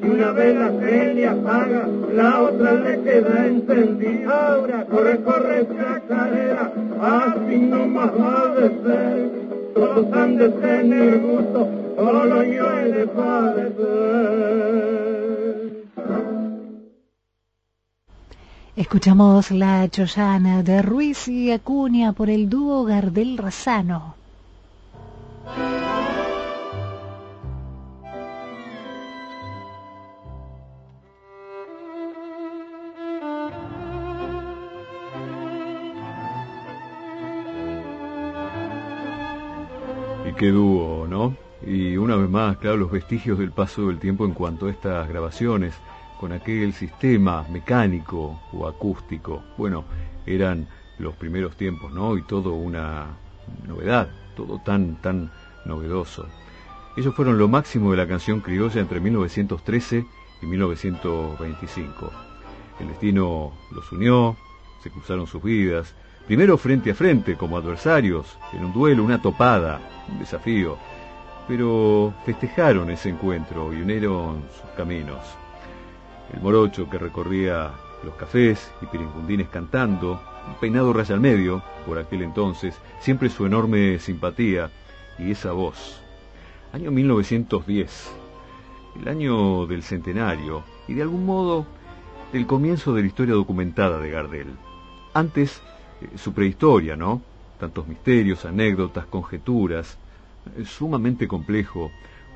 Si 0.00 0.08
una 0.08 0.32
vela 0.32 0.72
se 0.80 1.14
le 1.14 1.28
apaga, 1.28 1.86
la 2.12 2.42
otra 2.42 2.72
le 2.72 3.00
queda 3.00 3.46
encendida. 3.46 4.54
Ahora 4.56 4.84
corre, 4.86 5.22
corre, 5.22 5.68
chacarera, 5.68 6.72
así 7.00 7.58
no 7.58 7.86
más 7.86 8.10
va 8.10 8.54
de 8.56 8.68
ser. 8.82 9.30
Todos 9.76 10.12
han 10.12 10.36
de 10.36 10.48
tener 10.48 11.20
gusto, 11.20 11.68
solo 11.96 12.42
yo 12.42 12.72
he 12.72 12.90
de 12.90 13.06
padecer. 13.06 13.84
Escuchamos 18.74 19.52
La 19.52 19.88
Choyana 19.88 20.64
de 20.64 20.82
Ruiz 20.82 21.28
y 21.28 21.52
Acuña 21.52 22.12
por 22.14 22.28
el 22.28 22.48
dúo 22.50 22.82
Gardel 22.82 23.38
Razano. 23.38 24.23
Y 25.56 25.60
qué 40.32 40.50
dúo, 40.50 41.06
¿no? 41.08 41.36
Y 41.64 41.96
una 41.96 42.16
vez 42.16 42.28
más, 42.28 42.56
claro, 42.56 42.76
los 42.76 42.90
vestigios 42.90 43.38
del 43.38 43.52
paso 43.52 43.86
del 43.86 44.00
tiempo 44.00 44.24
en 44.24 44.32
cuanto 44.32 44.66
a 44.66 44.70
estas 44.70 45.08
grabaciones, 45.08 45.76
con 46.18 46.32
aquel 46.32 46.72
sistema 46.72 47.46
mecánico 47.48 48.40
o 48.52 48.66
acústico. 48.66 49.44
Bueno, 49.56 49.84
eran 50.26 50.66
los 50.98 51.14
primeros 51.14 51.56
tiempos, 51.56 51.92
¿no? 51.92 52.16
Y 52.16 52.22
todo 52.22 52.54
una 52.54 53.06
novedad, 53.68 54.08
todo 54.34 54.60
tan, 54.64 54.96
tan 54.96 55.30
novedoso. 55.64 56.26
Ellos 56.96 57.14
fueron 57.14 57.38
lo 57.38 57.48
máximo 57.48 57.90
de 57.90 57.96
la 57.96 58.06
canción 58.06 58.40
criolla 58.40 58.80
entre 58.80 59.00
1913 59.00 60.06
y 60.42 60.46
1925. 60.46 62.10
El 62.80 62.88
destino 62.88 63.52
los 63.72 63.90
unió, 63.92 64.36
se 64.82 64.90
cruzaron 64.90 65.26
sus 65.26 65.42
vidas, 65.42 65.94
primero 66.26 66.56
frente 66.56 66.92
a 66.92 66.94
frente 66.94 67.36
como 67.36 67.56
adversarios, 67.56 68.38
en 68.52 68.64
un 68.64 68.72
duelo, 68.72 69.02
una 69.02 69.20
topada, 69.20 69.80
un 70.08 70.18
desafío, 70.18 70.78
pero 71.48 72.14
festejaron 72.24 72.90
ese 72.90 73.10
encuentro 73.10 73.72
y 73.72 73.82
unieron 73.82 74.44
sus 74.60 74.70
caminos. 74.76 75.20
El 76.32 76.40
morocho 76.40 76.88
que 76.88 76.98
recorría 76.98 77.72
los 78.04 78.14
cafés 78.14 78.72
y 78.82 78.86
piringundines 78.86 79.48
cantando, 79.48 80.20
un 80.46 80.54
peinado 80.60 80.92
raya 80.92 81.14
al 81.14 81.20
medio, 81.20 81.62
por 81.86 81.98
aquel 81.98 82.22
entonces, 82.22 82.78
siempre 83.00 83.30
su 83.30 83.46
enorme 83.46 83.98
simpatía 83.98 84.70
y 85.18 85.30
esa 85.30 85.52
voz. 85.52 86.00
Año 86.72 86.90
1910, 86.90 88.12
el 89.00 89.08
año 89.08 89.66
del 89.66 89.82
centenario 89.82 90.64
y 90.88 90.94
de 90.94 91.02
algún 91.02 91.24
modo 91.26 91.66
el 92.32 92.46
comienzo 92.46 92.92
de 92.94 93.02
la 93.02 93.06
historia 93.06 93.34
documentada 93.34 93.98
de 93.98 94.10
Gardel. 94.10 94.48
Antes, 95.12 95.62
eh, 96.00 96.18
su 96.18 96.32
prehistoria, 96.32 96.96
¿no? 96.96 97.22
Tantos 97.58 97.86
misterios, 97.86 98.44
anécdotas, 98.44 99.06
conjeturas, 99.06 99.96
es 100.58 100.68
sumamente 100.68 101.28
complejo. 101.28 101.90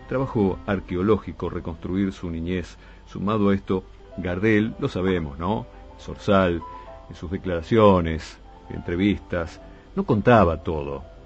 Trabajo 0.09 0.59
arqueológico, 0.67 1.51
reconstruir 1.51 2.13
su 2.13 2.31
niñez. 2.31 2.77
Sumado 3.07 3.49
a 3.49 3.55
esto, 3.55 3.85
Gardel, 4.17 4.75
lo 4.79 4.89
sabemos, 4.89 5.39
¿no? 5.39 5.67
Sorsal, 5.99 6.63
en 7.09 7.17
sus 7.17 7.31
declaraciones, 7.31 8.39
entrevistas, 8.71 9.61
no 9.97 10.05
contaba 10.05 10.63
todo. 10.63 11.18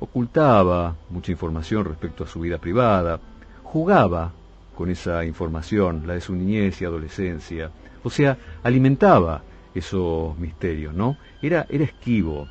Ocultaba 0.00 0.94
mucha 1.10 1.32
información 1.32 1.84
respecto 1.84 2.24
a 2.24 2.26
su 2.26 2.40
vida 2.40 2.58
privada, 2.58 3.18
jugaba 3.64 4.32
con 4.76 4.90
esa 4.90 5.24
información, 5.24 6.04
la 6.06 6.14
de 6.14 6.20
su 6.20 6.34
niñez 6.34 6.80
y 6.80 6.84
adolescencia, 6.84 7.70
o 8.04 8.10
sea, 8.10 8.38
alimentaba 8.62 9.42
esos 9.74 10.38
misterios, 10.38 10.94
¿no? 10.94 11.16
Era, 11.42 11.66
era 11.68 11.84
esquivo. 11.84 12.46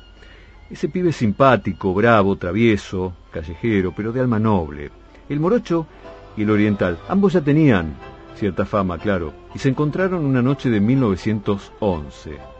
Ese 0.70 0.88
pibe 0.88 1.12
simpático, 1.12 1.94
bravo, 1.94 2.36
travieso, 2.36 3.14
callejero, 3.30 3.92
pero 3.96 4.12
de 4.12 4.20
alma 4.20 4.38
noble. 4.38 4.90
El 5.28 5.40
morocho 5.40 5.86
y 6.36 6.42
el 6.42 6.50
oriental, 6.50 6.98
ambos 7.08 7.32
ya 7.32 7.40
tenían 7.40 7.94
cierta 8.36 8.66
fama, 8.66 8.98
claro, 8.98 9.32
y 9.54 9.58
se 9.58 9.70
encontraron 9.70 10.24
una 10.24 10.42
noche 10.42 10.70
de 10.70 10.80
1911. 10.80 12.57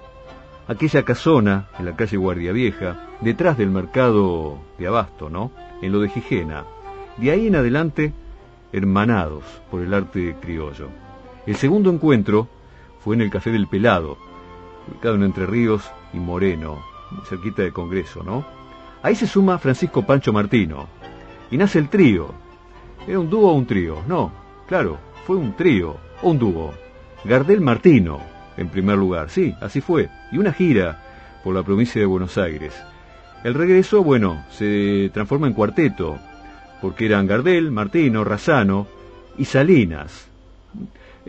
Aquella 0.68 1.02
casona, 1.02 1.68
en 1.78 1.86
la 1.86 1.96
calle 1.96 2.18
Guardia 2.18 2.52
Vieja, 2.52 3.08
detrás 3.22 3.56
del 3.56 3.70
mercado 3.70 4.58
de 4.78 4.86
Abasto, 4.86 5.30
¿no? 5.30 5.50
En 5.80 5.92
lo 5.92 6.00
de 6.00 6.10
Gijena. 6.10 6.64
De 7.16 7.30
ahí 7.30 7.46
en 7.46 7.56
adelante, 7.56 8.12
hermanados 8.70 9.44
por 9.70 9.80
el 9.80 9.94
arte 9.94 10.36
criollo. 10.42 10.88
El 11.46 11.56
segundo 11.56 11.90
encuentro 11.90 12.48
fue 13.02 13.16
en 13.16 13.22
el 13.22 13.30
Café 13.30 13.50
del 13.50 13.66
Pelado, 13.66 14.18
ubicado 14.86 15.14
en 15.14 15.22
Entre 15.22 15.46
Ríos 15.46 15.90
y 16.12 16.18
Moreno, 16.18 16.84
cerquita 17.24 17.62
del 17.62 17.72
Congreso, 17.72 18.22
¿no? 18.22 18.44
Ahí 19.02 19.14
se 19.14 19.26
suma 19.26 19.58
Francisco 19.58 20.04
Pancho 20.04 20.34
Martino, 20.34 20.86
y 21.50 21.56
nace 21.56 21.78
el 21.78 21.88
trío. 21.88 22.34
¿Era 23.06 23.18
un 23.20 23.30
dúo 23.30 23.52
o 23.52 23.54
un 23.54 23.64
trío? 23.64 24.02
No, 24.06 24.30
claro, 24.66 24.98
fue 25.26 25.36
un 25.36 25.56
trío 25.56 25.96
o 26.20 26.28
un 26.28 26.38
dúo. 26.38 26.74
Gardel 27.24 27.62
Martino, 27.62 28.20
en 28.58 28.68
primer 28.68 28.98
lugar, 28.98 29.30
sí, 29.30 29.54
así 29.60 29.80
fue, 29.80 30.10
y 30.32 30.38
una 30.38 30.52
gira 30.52 31.02
por 31.42 31.54
la 31.54 31.62
provincia 31.62 32.00
de 32.00 32.06
Buenos 32.06 32.36
Aires. 32.36 32.74
El 33.44 33.54
regreso, 33.54 34.02
bueno, 34.02 34.44
se 34.50 35.10
transforma 35.14 35.46
en 35.46 35.54
cuarteto, 35.54 36.18
porque 36.82 37.06
eran 37.06 37.26
Gardel, 37.26 37.70
Martino, 37.70 38.24
Razano 38.24 38.86
y 39.38 39.44
Salinas. 39.44 40.28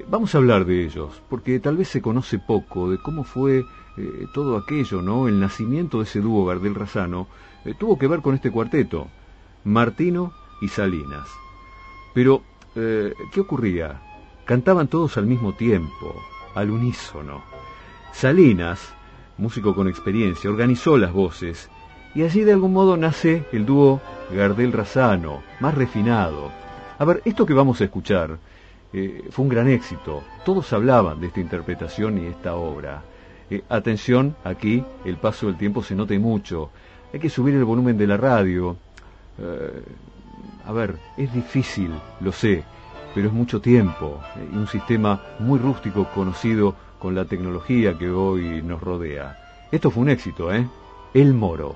Vamos 0.07 0.33
a 0.33 0.39
hablar 0.39 0.65
de 0.65 0.85
ellos, 0.85 1.21
porque 1.29 1.59
tal 1.59 1.77
vez 1.77 1.87
se 1.89 2.01
conoce 2.01 2.39
poco 2.39 2.89
de 2.89 2.97
cómo 2.97 3.23
fue 3.23 3.59
eh, 3.97 4.27
todo 4.33 4.57
aquello, 4.57 5.01
¿no? 5.01 5.27
El 5.27 5.39
nacimiento 5.39 5.99
de 5.99 6.05
ese 6.05 6.21
dúo 6.21 6.45
Gardel-Razano 6.45 7.27
eh, 7.65 7.75
tuvo 7.77 7.99
que 7.99 8.07
ver 8.07 8.21
con 8.21 8.33
este 8.33 8.49
cuarteto, 8.49 9.07
Martino 9.63 10.33
y 10.61 10.67
Salinas. 10.67 11.27
Pero, 12.13 12.41
eh, 12.75 13.13
¿qué 13.31 13.41
ocurría? 13.41 14.01
Cantaban 14.45 14.87
todos 14.87 15.17
al 15.17 15.27
mismo 15.27 15.53
tiempo, 15.53 16.15
al 16.55 16.71
unísono. 16.71 17.43
Salinas, 18.11 18.93
músico 19.37 19.75
con 19.75 19.87
experiencia, 19.87 20.49
organizó 20.49 20.97
las 20.97 21.13
voces 21.13 21.69
y 22.15 22.23
allí 22.23 22.41
de 22.41 22.53
algún 22.53 22.73
modo 22.73 22.97
nace 22.97 23.45
el 23.51 23.65
dúo 23.65 24.01
Gardel-Razano, 24.31 25.41
más 25.59 25.75
refinado. 25.75 26.51
A 26.97 27.05
ver, 27.05 27.21
esto 27.25 27.45
que 27.45 27.53
vamos 27.53 27.79
a 27.81 27.85
escuchar 27.85 28.37
eh, 28.91 29.25
fue 29.29 29.43
un 29.43 29.49
gran 29.49 29.67
éxito. 29.67 30.23
Todos 30.43 30.73
hablaban 30.73 31.19
de 31.19 31.27
esta 31.27 31.39
interpretación 31.39 32.17
y 32.17 32.27
esta 32.27 32.55
obra. 32.55 33.03
Eh, 33.49 33.63
atención, 33.69 34.35
aquí 34.43 34.83
el 35.05 35.17
paso 35.17 35.47
del 35.47 35.57
tiempo 35.57 35.83
se 35.83 35.95
note 35.95 36.17
mucho. 36.19 36.71
Hay 37.13 37.19
que 37.19 37.29
subir 37.29 37.55
el 37.55 37.63
volumen 37.63 37.97
de 37.97 38.07
la 38.07 38.17
radio. 38.17 38.75
Eh, 39.37 39.83
a 40.65 40.71
ver, 40.71 40.97
es 41.17 41.33
difícil, 41.33 41.91
lo 42.21 42.31
sé, 42.31 42.63
pero 43.13 43.27
es 43.27 43.33
mucho 43.33 43.61
tiempo 43.61 44.19
eh, 44.37 44.47
y 44.51 44.55
un 44.55 44.67
sistema 44.67 45.21
muy 45.39 45.59
rústico 45.59 46.07
conocido 46.13 46.75
con 46.99 47.15
la 47.15 47.25
tecnología 47.25 47.97
que 47.97 48.09
hoy 48.09 48.61
nos 48.61 48.81
rodea. 48.81 49.37
Esto 49.71 49.89
fue 49.91 50.03
un 50.03 50.09
éxito, 50.09 50.53
¿eh? 50.53 50.67
El 51.13 51.33
Moro. 51.33 51.75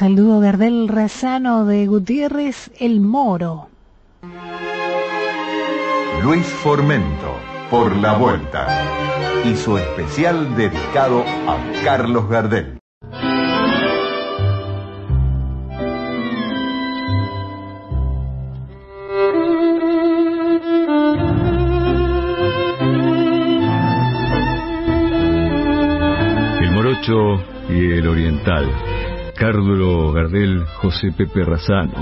Dúo 0.00 0.40
Gardel 0.40 0.88
Razano 0.88 1.66
de 1.66 1.86
Gutiérrez 1.86 2.70
El 2.78 3.02
Moro. 3.02 3.68
Luis 6.22 6.46
Formento, 6.46 7.36
por 7.70 7.94
la 7.96 8.14
vuelta. 8.14 8.66
Y 9.44 9.54
su 9.54 9.76
especial 9.76 10.56
dedicado 10.56 11.22
a 11.46 11.58
Carlos 11.84 12.26
Gardel. 12.26 12.78
El 26.60 26.70
morocho 26.72 27.44
y 27.68 27.92
el 27.92 28.08
oriental. 28.08 28.70
Carlos 29.36 30.14
Gardel, 30.14 30.64
José 30.80 31.12
Pepe 31.16 31.44
Razano. 31.44 31.92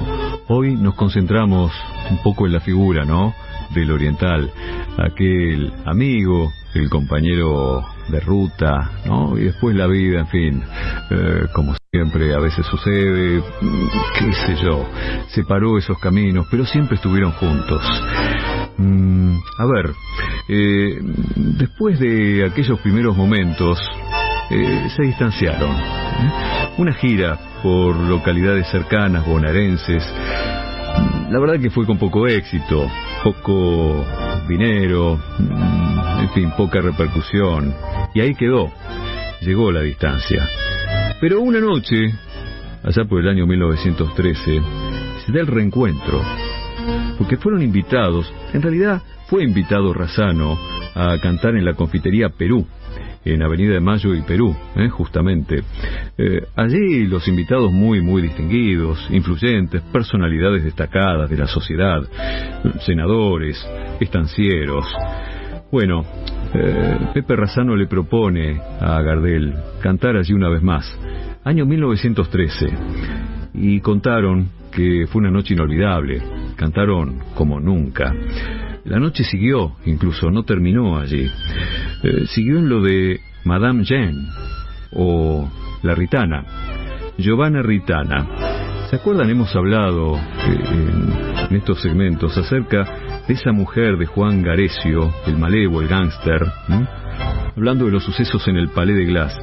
Hoy 0.49 0.75
nos 0.77 0.95
concentramos 0.95 1.73
un 2.11 2.19
poco 2.23 2.47
en 2.47 2.53
la 2.53 2.61
figura, 2.61 3.05
¿no? 3.05 3.35
Del 3.75 3.91
oriental, 3.91 4.51
aquel 4.99 5.73
amigo, 5.85 6.53
el 6.75 6.89
compañero 6.89 7.85
de 8.09 8.21
ruta, 8.21 8.91
¿no? 9.07 9.39
Y 9.39 9.45
después 9.45 9.75
la 9.77 9.87
vida, 9.87 10.21
en 10.21 10.27
fin, 10.29 10.63
eh, 11.11 11.47
como 11.53 11.75
siempre 11.93 12.35
a 12.35 12.39
veces 12.39 12.67
sucede, 12.67 13.41
mm, 13.61 13.87
qué 14.19 14.33
sé 14.33 14.57
yo, 14.57 14.89
separó 15.29 15.79
esos 15.79 15.99
caminos, 15.99 16.47
pero 16.51 16.65
siempre 16.65 16.97
estuvieron 16.97 17.33
juntos. 17.33 17.83
Mm, 18.77 19.37
a 19.59 19.67
ver, 19.67 19.93
eh, 20.49 20.99
después 21.59 21.99
de 21.99 22.45
aquellos 22.45 22.81
primeros 22.81 23.17
momentos, 23.17 23.79
eh, 24.51 24.89
se 24.97 25.03
distanciaron. 25.03 25.77
Una 26.81 26.95
gira 26.95 27.39
por 27.63 27.95
localidades 27.95 28.67
cercanas, 28.69 29.27
bonaerenses. 29.27 30.03
La 31.29 31.39
verdad 31.39 31.61
que 31.61 31.69
fue 31.69 31.85
con 31.85 31.99
poco 31.99 32.27
éxito, 32.27 32.91
poco 33.23 34.03
dinero, 34.49 35.21
mm, 35.39 36.21
en 36.21 36.31
fin, 36.31 36.51
poca 36.57 36.81
repercusión. 36.81 37.75
Y 38.15 38.21
ahí 38.23 38.35
quedó. 38.35 38.73
Llegó 39.43 39.71
la 39.71 39.83
distancia. 39.83 40.49
Pero 41.21 41.43
una 41.43 41.61
noche, 41.61 42.15
allá 42.83 43.05
por 43.05 43.21
el 43.21 43.29
año 43.29 43.47
1913, 43.47 44.63
se 45.27 45.33
da 45.33 45.41
el 45.41 45.49
reencuentro. 45.49 46.23
Porque 47.19 47.37
fueron 47.37 47.61
invitados, 47.61 48.33
en 48.55 48.63
realidad 48.63 49.03
fue 49.27 49.45
invitado 49.45 49.93
Razano 49.93 50.57
a 50.95 51.19
cantar 51.19 51.57
en 51.57 51.67
la 51.67 51.75
confitería 51.75 52.31
Perú, 52.31 52.67
en 53.25 53.43
Avenida 53.43 53.75
de 53.75 53.81
Mayo 53.81 54.15
y 54.15 54.23
Perú, 54.23 54.55
¿eh? 54.77 54.89
justamente. 54.89 55.63
Eh, 56.17 56.43
allí 56.57 57.07
los 57.07 57.29
invitados 57.29 57.71
muy, 57.71 58.01
muy 58.01 58.23
distinguidos, 58.23 59.07
influyentes, 59.11 59.83
personalidades 59.93 60.65
destacadas 60.65 61.29
de 61.29 61.37
la 61.37 61.47
sociedad, 61.47 62.03
senadores, 62.81 63.65
estancieros. 64.01 64.87
Bueno, 65.71 66.05
eh, 66.55 66.99
Pepe 67.15 67.37
Razano 67.37 67.77
le 67.77 67.87
propone 67.87 68.61
a 68.81 69.01
Gardel 69.03 69.55
cantar 69.81 70.17
allí 70.17 70.33
una 70.33 70.49
vez 70.49 70.63
más, 70.63 70.99
año 71.45 71.65
1913, 71.67 72.69
y 73.55 73.81
contaron 73.81 74.49
que 74.73 75.07
fue 75.09 75.21
una 75.21 75.31
noche 75.31 75.55
inolvidable, 75.55 76.23
cantaron 76.57 77.21
como 77.35 77.61
nunca. 77.61 78.13
La 78.85 78.99
noche 78.99 79.25
siguió, 79.25 79.77
incluso 79.85 80.31
no 80.31 80.45
terminó 80.45 80.99
allí. 80.99 81.29
Eh, 82.03 82.27
siguió 82.27 82.59
en 82.59 82.69
lo 82.69 82.81
de 82.83 83.21
Madame 83.45 83.85
Jeanne 83.85 84.29
o 84.93 85.51
la 85.83 85.95
Ritana, 85.95 86.45
Giovanna 87.19 87.63
Ritana. 87.63 88.27
¿Se 88.89 88.97
acuerdan? 88.97 89.31
Hemos 89.31 89.55
hablado 89.55 90.17
eh, 90.17 90.21
en, 90.73 91.13
en, 91.51 91.57
estos 91.57 91.81
segmentos 91.81 92.37
acerca 92.37 93.23
de 93.29 93.35
esa 93.35 93.53
mujer 93.53 93.99
de 93.99 94.07
Juan 94.07 94.43
Garecio, 94.43 95.13
el 95.27 95.37
malevo, 95.37 95.81
el 95.81 95.89
gángster, 95.89 96.43
hablando 97.57 97.85
de 97.85 97.93
los 97.93 98.05
sucesos 98.05 98.49
en 98.49 98.57
el 98.57 98.71
Palais 98.71 98.97
de 98.97 99.05
Glass. 99.05 99.39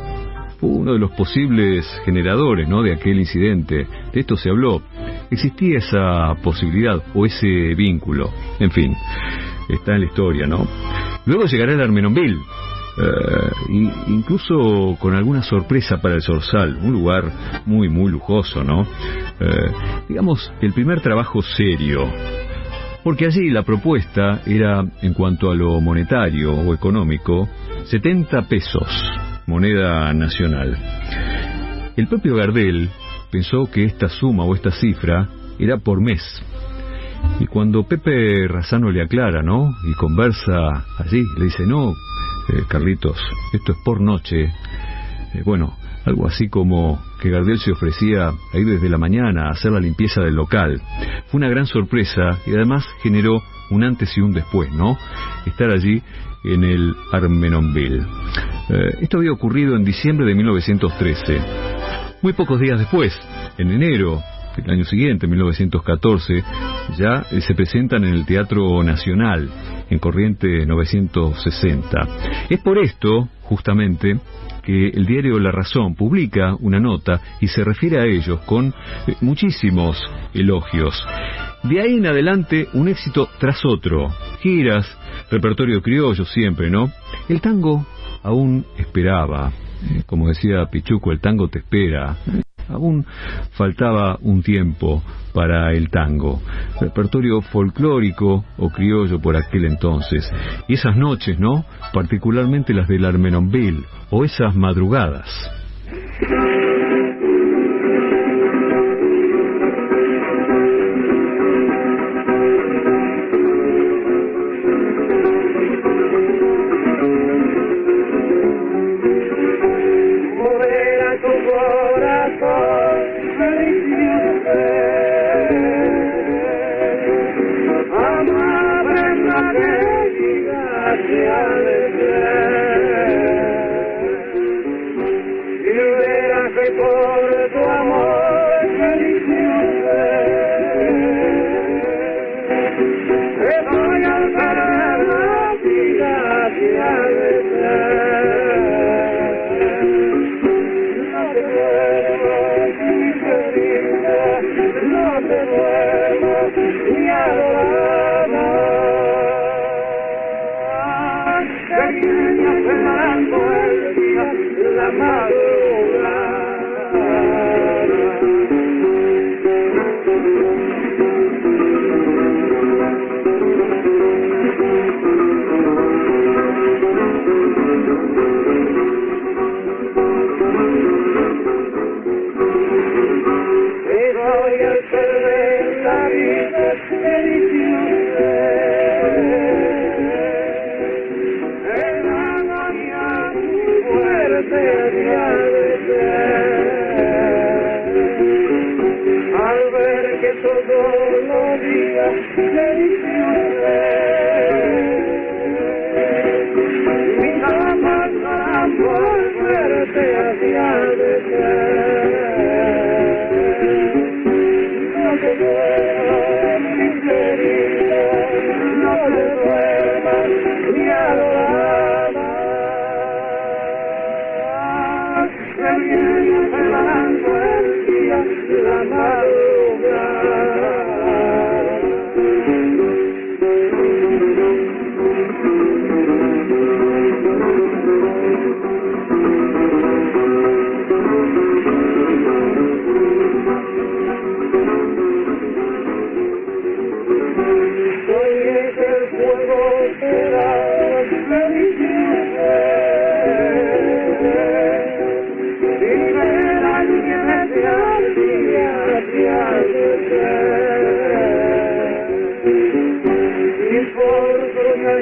Fue 0.60 0.70
uno 0.70 0.94
de 0.94 1.00
los 1.00 1.12
posibles 1.12 1.86
generadores 2.04 2.68
¿no? 2.68 2.82
de 2.82 2.94
aquel 2.94 3.20
incidente. 3.20 3.88
De 4.12 4.20
esto 4.20 4.36
se 4.36 4.50
habló. 4.50 4.82
Existía 5.30 5.78
esa 5.78 6.34
posibilidad 6.42 7.04
o 7.14 7.28
ese 7.28 7.76
vínculo. 7.76 8.32
En 8.60 8.72
fin, 8.72 8.96
está 9.70 9.94
en 9.94 10.02
la 10.02 10.08
historia, 10.08 10.48
¿no? 10.48 10.68
Luego 11.28 11.46
llegará 11.46 11.74
el 11.74 11.82
Armenonville. 11.82 12.40
Uh, 12.98 13.76
incluso 14.08 14.98
con 15.00 15.14
alguna 15.14 15.44
sorpresa 15.44 15.98
para 16.02 16.16
el 16.16 16.22
Sorsal, 16.24 16.78
un 16.78 16.94
lugar 16.94 17.32
muy, 17.68 17.90
muy 17.90 18.10
lujoso, 18.12 18.64
¿no? 18.64 18.82
Uh, 18.82 20.06
digamos, 20.10 20.52
el 20.62 20.74
primer 20.74 21.02
trabajo 21.02 21.44
serio. 21.44 22.12
Porque 23.04 23.26
allí 23.26 23.52
la 23.52 23.62
propuesta 23.62 24.42
era, 24.48 24.84
en 25.02 25.14
cuanto 25.14 25.52
a 25.52 25.56
lo 25.56 25.80
monetario 25.80 26.54
o 26.54 26.74
económico, 26.74 27.48
70 27.86 28.48
pesos, 28.48 28.90
moneda 29.46 30.12
nacional. 30.14 30.76
El 31.96 32.08
propio 32.08 32.36
Gardel 32.36 32.90
pensó 33.32 33.70
que 33.72 33.84
esta 33.84 34.10
suma 34.10 34.44
o 34.44 34.56
esta 34.56 34.72
cifra 34.72 35.28
era 35.60 35.78
por 35.78 36.02
mes. 36.02 36.22
Y 37.40 37.46
cuando 37.46 37.84
Pepe 37.84 38.48
Razano 38.48 38.92
le 38.92 39.02
aclara, 39.02 39.44
¿no? 39.44 39.76
Y 39.84 39.94
conversa 39.94 40.86
allí, 40.98 41.24
le 41.38 41.46
dice, 41.46 41.66
no, 41.66 41.94
eh, 42.50 42.64
Carlitos, 42.68 43.18
esto 43.54 43.74
es 43.74 43.78
por 43.84 44.02
noche. 44.02 44.46
Eh, 45.34 45.44
bueno, 45.46 45.76
algo 46.06 46.28
así 46.28 46.50
como 46.50 47.00
que 47.22 47.30
Gardel 47.30 47.60
se 47.60 47.72
ofrecía 47.72 48.30
a 48.30 48.58
ir 48.58 48.66
desde 48.66 48.90
la 48.90 48.98
mañana 48.98 49.48
a 49.48 49.52
hacer 49.52 49.72
la 49.72 49.80
limpieza 49.80 50.22
del 50.22 50.36
local. 50.36 50.82
Fue 51.28 51.40
una 51.40 51.50
gran 51.50 51.66
sorpresa 51.66 52.40
y 52.46 52.52
además 52.52 52.86
generó 53.04 53.42
un 53.70 53.84
antes 53.84 54.18
y 54.18 54.22
un 54.22 54.32
después, 54.32 54.72
¿no? 54.72 54.98
Estar 55.46 55.70
allí 55.70 56.02
en 56.44 56.64
el 56.64 56.96
Armenonville. 57.12 58.06
Eh, 58.70 58.98
esto 59.02 59.18
había 59.18 59.34
ocurrido 59.34 59.76
en 59.76 59.84
diciembre 59.84 60.26
de 60.26 60.36
1913. 60.36 61.42
Muy 62.22 62.34
pocos 62.34 62.60
días 62.60 62.80
después, 62.80 63.18
en 63.58 63.72
enero 63.72 64.22
del 64.62 64.72
año 64.72 64.86
siguiente, 64.86 65.28
1914, 65.28 66.44
ya 66.98 67.26
eh, 67.32 67.42
se 67.42 67.56
presentan 67.56 68.04
en 68.04 68.14
el 68.14 68.26
Teatro 68.26 68.84
Nacional, 68.84 69.50
en 69.90 70.00
Corriente 70.00 70.66
960. 70.66 72.08
Es 72.50 72.60
por 72.62 72.78
esto, 72.78 73.30
justamente, 73.44 74.20
que 74.64 74.90
el 74.90 75.06
diario 75.06 75.40
La 75.40 75.52
Razón 75.52 75.96
publica 75.96 76.56
una 76.60 76.80
nota 76.80 77.22
y 77.40 77.48
se 77.48 77.64
refiere 77.64 78.00
a 78.00 78.06
ellos 78.06 78.42
con 78.42 78.68
eh, 79.08 79.16
muchísimos 79.22 79.98
elogios. 80.34 80.94
De 81.64 81.82
ahí 81.82 81.96
en 81.96 82.06
adelante, 82.06 82.68
un 82.74 82.88
éxito 82.88 83.30
tras 83.40 83.64
otro. 83.66 84.10
Giras, 84.42 84.86
repertorio 85.32 85.82
criollo 85.82 86.26
siempre, 86.26 86.70
¿no? 86.70 86.92
El 87.30 87.42
tango 87.42 87.86
aún 88.24 88.66
esperaba. 88.78 89.52
Como 90.06 90.28
decía 90.28 90.66
Pichuco, 90.72 91.12
el 91.12 91.22
tango 91.22 91.48
te 91.48 91.60
espera. 91.60 92.18
Aún 92.70 93.06
faltaba 93.52 94.18
un 94.22 94.44
tiempo 94.44 95.04
para 95.34 95.72
el 95.74 95.90
tango, 95.90 96.42
repertorio 96.82 97.42
folclórico 97.42 98.44
o 98.58 98.70
criollo 98.70 99.20
por 99.20 99.36
aquel 99.36 99.66
entonces. 99.66 100.30
Y 100.68 100.74
esas 100.74 100.96
noches, 100.98 101.40
¿no? 101.40 101.66
Particularmente 101.94 102.74
las 102.74 102.88
del 102.88 103.06
Armenonville 103.06 103.84
o 104.10 104.24
esas 104.24 104.56
madrugadas. 104.56 105.28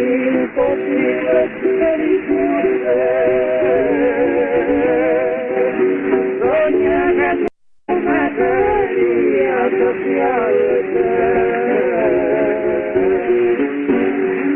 Imposible 0.01 1.43
el 1.43 1.49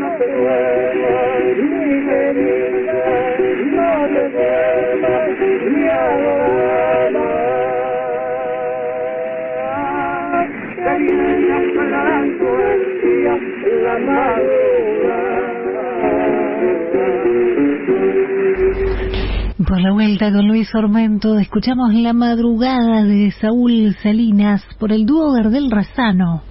no 0.00 0.08
te 0.18 0.26
mi 1.54 1.74
no 3.72 4.08
te 4.08 4.22
mi 5.70 5.88
el 12.60 13.02
día, 13.02 13.34
la 13.82 13.98
madrugada. 14.00 14.39
Por 19.70 19.80
la 19.80 19.92
vuelta 19.92 20.32
con 20.32 20.48
Luis 20.48 20.68
Ormento 20.74 21.38
escuchamos 21.38 21.94
La 21.94 22.12
madrugada 22.12 23.04
de 23.04 23.30
Saúl 23.30 23.94
Salinas 24.02 24.66
por 24.80 24.90
el 24.90 25.06
dúo 25.06 25.32
Gardel 25.32 25.70
Razano. 25.70 26.42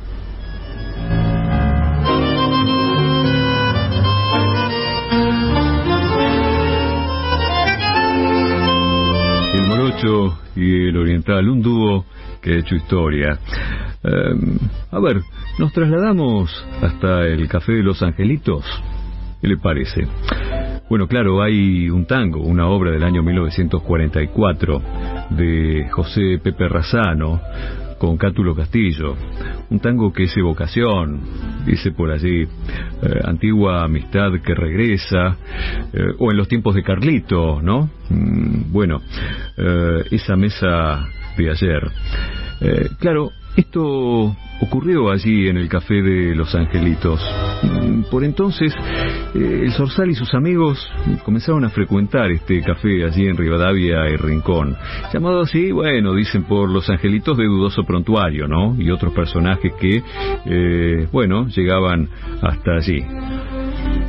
El 9.54 9.68
morocho 9.68 10.40
y 10.56 10.88
el 10.88 10.96
oriental, 10.96 11.50
un 11.50 11.62
dúo 11.62 12.06
que 12.42 12.54
ha 12.54 12.60
hecho 12.60 12.76
historia. 12.76 13.38
Eh, 14.02 14.58
a 14.92 15.00
ver, 15.02 15.20
nos 15.58 15.74
trasladamos 15.74 16.66
hasta 16.82 17.28
el 17.28 17.50
Café 17.50 17.74
de 17.74 17.84
los 17.84 18.02
Angelitos. 18.02 18.64
¿Qué 19.42 19.48
le 19.50 19.58
parece? 19.58 20.08
Bueno, 20.90 21.08
claro, 21.08 21.44
hay 21.44 21.88
un 21.92 22.08
tango, 22.08 22.42
una 22.42 22.68
obra 22.68 22.90
del 22.90 23.04
año 23.04 23.22
1944 23.22 24.82
de 25.30 25.88
José 25.92 26.40
Pepe 26.42 26.68
Razano 26.68 27.40
con 28.00 28.18
Cátulo 28.18 28.56
Castillo. 28.56 29.16
Un 29.70 29.80
tango 29.80 30.12
que 30.12 30.24
es 30.24 30.36
evocación, 30.36 31.22
dice 31.68 31.92
por 31.92 32.10
allí, 32.10 32.42
eh, 32.42 32.48
antigua 33.24 33.84
amistad 33.84 34.32
que 34.44 34.56
regresa, 34.56 35.38
eh, 35.94 36.08
o 36.18 36.32
en 36.32 36.38
los 36.38 36.48
tiempos 36.48 36.74
de 36.74 36.82
Carlito, 36.82 37.62
¿no? 37.62 37.92
Mm, 38.10 38.72
bueno, 38.72 39.00
eh, 39.58 40.06
esa 40.10 40.36
mesa 40.36 41.08
de 41.38 41.52
ayer. 41.52 41.92
Claro, 43.00 43.32
esto 43.56 44.36
ocurrió 44.62 45.10
allí 45.10 45.48
en 45.48 45.58
el 45.58 45.70
Café 45.70 46.02
de 46.02 46.36
los 46.36 46.54
Angelitos. 46.56 47.20
Mm, 47.64 48.04
Por 48.10 48.24
entonces, 48.24 48.74
eh, 49.36 49.62
el 49.64 49.72
Zorzal 49.72 50.10
y 50.10 50.16
sus 50.16 50.34
amigos 50.34 50.80
comenzaron 51.24 51.66
a 51.66 51.70
frecuentar 51.70 52.32
este 52.32 52.62
café 52.62 53.04
allí 53.06 53.28
en 53.28 53.38
Rivadavia 53.38 54.10
y 54.10 54.18
Rincón. 54.18 54.76
Llamado 55.14 55.42
así, 55.42 55.72
bueno, 55.72 56.14
dicen 56.14 56.44
por 56.44 56.70
los 56.70 56.90
Angelitos 56.90 57.38
de 57.38 57.46
dudoso 57.46 57.84
prontuario, 57.84 58.48
¿no? 58.48 58.76
Y 58.80 58.90
otros 58.92 59.14
personajes 59.14 59.74
que, 59.80 60.04
eh, 60.46 61.08
bueno, 61.12 61.48
llegaban 61.48 62.10
hasta 62.42 62.76
allí. 62.76 63.04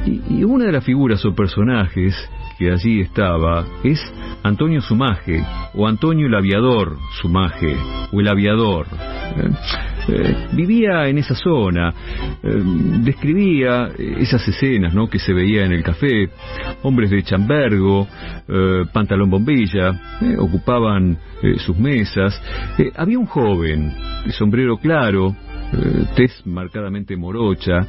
Y, 0.06 0.40
y 0.40 0.44
una 0.44 0.66
de 0.66 0.72
las 0.72 0.84
figuras 0.84 1.24
o 1.24 1.34
personajes 1.34 2.14
que 2.58 2.70
allí 2.70 3.00
estaba 3.00 3.64
es 3.82 4.00
Antonio 4.42 4.80
Sumaje, 4.82 5.42
o 5.74 5.86
Antonio 5.86 6.26
el 6.26 6.34
Aviador 6.34 6.96
Sumaje, 7.20 7.76
o 8.12 8.20
el 8.20 8.28
Aviador. 8.28 8.86
Eh, 10.12 10.49
vivía 10.53 11.07
en 11.07 11.18
esa 11.18 11.37
zona, 11.37 11.94
eh, 12.42 12.62
describía 13.05 13.90
esas 13.96 14.46
escenas 14.49 14.92
¿no? 14.92 15.09
que 15.09 15.20
se 15.20 15.33
veía 15.33 15.64
en 15.64 15.73
el 15.73 15.85
café, 15.85 16.29
hombres 16.83 17.11
de 17.11 17.23
chambergo, 17.23 18.09
eh, 18.49 18.87
pantalón 18.92 19.31
bombilla, 19.31 19.92
ocupaban 20.38 21.16
sus 21.59 21.79
mesas. 21.79 22.42
Había 22.96 23.18
un 23.18 23.27
joven, 23.27 23.92
de 24.27 24.33
sombrero 24.33 24.77
claro, 24.79 25.35
tez 26.16 26.44
marcadamente 26.44 27.16
morocha, 27.16 27.87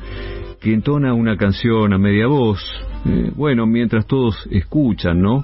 que 0.61 0.73
entona 0.73 1.13
una 1.13 1.35
canción 1.35 1.91
a 1.91 1.97
media 1.97 2.27
voz. 2.27 2.63
Bueno, 3.35 3.65
mientras 3.65 4.05
todos 4.05 4.47
escuchan, 4.51 5.21
¿no? 5.21 5.43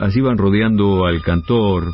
Allí 0.00 0.20
van 0.20 0.36
rodeando 0.36 1.06
al 1.06 1.22
cantor. 1.22 1.84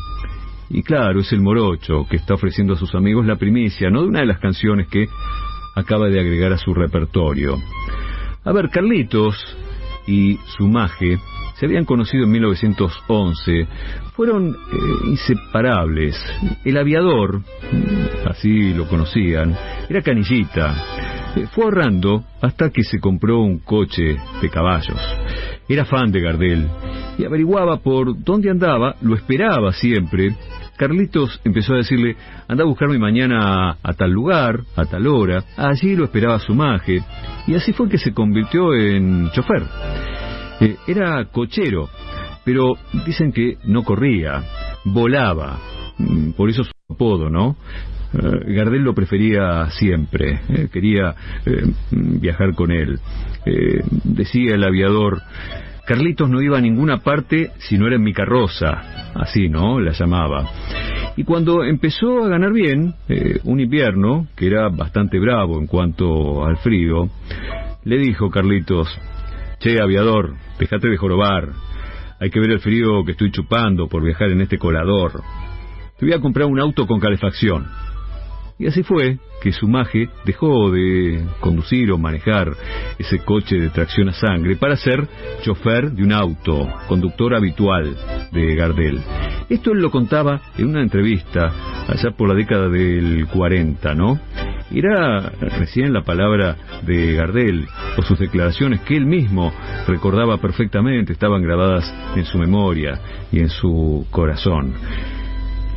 Y 0.70 0.82
claro, 0.82 1.20
es 1.20 1.32
el 1.32 1.40
morocho 1.40 2.06
que 2.08 2.16
está 2.16 2.34
ofreciendo 2.34 2.74
a 2.74 2.76
sus 2.76 2.94
amigos 2.94 3.26
la 3.26 3.36
primicia, 3.36 3.90
¿no? 3.90 4.02
De 4.02 4.08
una 4.08 4.20
de 4.20 4.26
las 4.26 4.38
canciones 4.38 4.88
que 4.88 5.08
acaba 5.74 6.08
de 6.08 6.20
agregar 6.20 6.52
a 6.52 6.58
su 6.58 6.74
repertorio. 6.74 7.56
A 8.44 8.52
ver, 8.52 8.70
Carlitos 8.70 9.36
y 10.06 10.38
Sumaje 10.56 11.18
se 11.58 11.66
habían 11.66 11.84
conocido 11.84 12.24
en 12.24 12.32
1911, 12.32 13.66
fueron 14.14 14.50
eh, 14.50 14.76
inseparables. 15.06 16.16
El 16.64 16.76
aviador, 16.76 17.40
así 18.26 18.74
lo 18.74 18.86
conocían, 18.88 19.56
era 19.88 20.02
canillita. 20.02 21.25
Fue 21.52 21.64
ahorrando 21.64 22.24
hasta 22.40 22.70
que 22.70 22.82
se 22.82 22.98
compró 22.98 23.40
un 23.40 23.58
coche 23.58 24.16
de 24.40 24.50
caballos. 24.50 25.00
Era 25.68 25.84
fan 25.84 26.10
de 26.10 26.20
Gardel 26.20 26.66
y 27.18 27.24
averiguaba 27.24 27.78
por 27.78 28.22
dónde 28.22 28.50
andaba, 28.50 28.96
lo 29.02 29.14
esperaba 29.14 29.72
siempre. 29.72 30.34
Carlitos 30.76 31.40
empezó 31.44 31.74
a 31.74 31.78
decirle, 31.78 32.16
anda 32.48 32.64
a 32.64 32.66
buscarme 32.66 32.98
mañana 32.98 33.70
a, 33.70 33.78
a 33.82 33.92
tal 33.94 34.10
lugar, 34.10 34.60
a 34.76 34.84
tal 34.84 35.06
hora. 35.06 35.44
Allí 35.56 35.96
lo 35.96 36.04
esperaba 36.04 36.38
su 36.38 36.54
maje. 36.54 37.02
Y 37.46 37.54
así 37.54 37.72
fue 37.72 37.88
que 37.88 37.98
se 37.98 38.12
convirtió 38.12 38.74
en 38.74 39.30
chofer. 39.30 39.62
Eh, 40.60 40.76
era 40.86 41.24
cochero, 41.26 41.88
pero 42.44 42.74
dicen 43.06 43.32
que 43.32 43.58
no 43.64 43.82
corría, 43.82 44.42
volaba. 44.84 45.58
Mm, 45.98 46.30
Por 46.32 46.50
eso 46.50 46.64
su 46.64 46.72
apodo, 46.88 47.30
¿no? 47.30 47.56
Eh, 48.12 48.54
Gardel 48.54 48.82
lo 48.82 48.94
prefería 48.94 49.68
siempre, 49.70 50.40
eh, 50.48 50.68
quería 50.72 51.14
eh, 51.44 51.72
viajar 51.90 52.54
con 52.54 52.70
él. 52.70 52.98
Decía 54.04 54.54
el 54.56 54.64
aviador, 54.64 55.22
Carlitos 55.86 56.28
no 56.28 56.42
iba 56.42 56.58
a 56.58 56.60
ninguna 56.60 56.98
parte 56.98 57.52
si 57.58 57.78
no 57.78 57.86
era 57.86 57.94
en 57.94 58.02
mi 58.02 58.12
carroza, 58.12 59.12
así, 59.14 59.48
¿no? 59.48 59.78
La 59.80 59.92
llamaba. 59.92 60.50
Y 61.16 61.22
cuando 61.22 61.62
empezó 61.62 62.24
a 62.24 62.28
ganar 62.28 62.52
bien, 62.52 62.94
un 63.44 63.60
invierno, 63.60 64.26
que 64.36 64.48
era 64.48 64.68
bastante 64.68 65.20
bravo 65.20 65.60
en 65.60 65.68
cuanto 65.68 66.44
al 66.44 66.56
frío, 66.56 67.08
le 67.84 67.98
dijo 67.98 68.30
Carlitos, 68.30 68.88
Che, 69.60 69.80
aviador, 69.80 70.34
déjate 70.58 70.88
de 70.88 70.96
jorobar. 70.96 71.50
Hay 72.18 72.30
que 72.30 72.40
ver 72.40 72.50
el 72.50 72.60
frío 72.60 73.04
que 73.04 73.12
estoy 73.12 73.30
chupando 73.30 73.88
por 73.88 74.02
viajar 74.02 74.30
en 74.30 74.40
este 74.40 74.58
colador. 74.58 75.22
Te 75.98 76.04
voy 76.04 76.14
a 76.14 76.20
comprar 76.20 76.46
un 76.46 76.60
auto 76.60 76.86
con 76.86 77.00
calefacción. 77.00 77.66
Y 78.58 78.66
así 78.66 78.82
fue 78.82 79.18
que 79.42 79.52
su 79.52 79.66
maje 79.66 80.08
dejó 80.24 80.70
de 80.70 81.24
conducir 81.40 81.90
o 81.90 81.98
manejar 81.98 82.52
ese 82.98 83.18
coche 83.20 83.56
de 83.56 83.70
tracción 83.70 84.10
a 84.10 84.12
sangre 84.12 84.56
para 84.56 84.76
ser 84.76 85.06
chofer 85.42 85.92
de 85.92 86.02
un 86.02 86.12
auto, 86.12 86.68
conductor 86.88 87.34
habitual 87.34 87.96
de 88.30 88.54
Gardel. 88.54 89.00
Esto 89.48 89.72
él 89.72 89.80
lo 89.80 89.90
contaba 89.90 90.40
en 90.58 90.68
una 90.68 90.82
entrevista 90.82 91.52
allá 91.88 92.10
por 92.10 92.28
la 92.28 92.34
década 92.34 92.68
del 92.68 93.26
40, 93.28 93.94
¿no? 93.94 94.18
Era 94.70 95.20
recién 95.30 95.92
la 95.92 96.02
palabra 96.02 96.56
de 96.82 97.14
Gardel 97.14 97.66
o 97.96 98.02
sus 98.02 98.18
declaraciones 98.18 98.80
que 98.80 98.96
él 98.96 99.06
mismo 99.06 99.52
recordaba 99.86 100.38
perfectamente, 100.38 101.12
estaban 101.12 101.42
grabadas 101.42 101.90
en 102.16 102.24
su 102.24 102.36
memoria 102.38 103.00
y 103.32 103.38
en 103.38 103.48
su 103.48 104.06
corazón. 104.10 104.74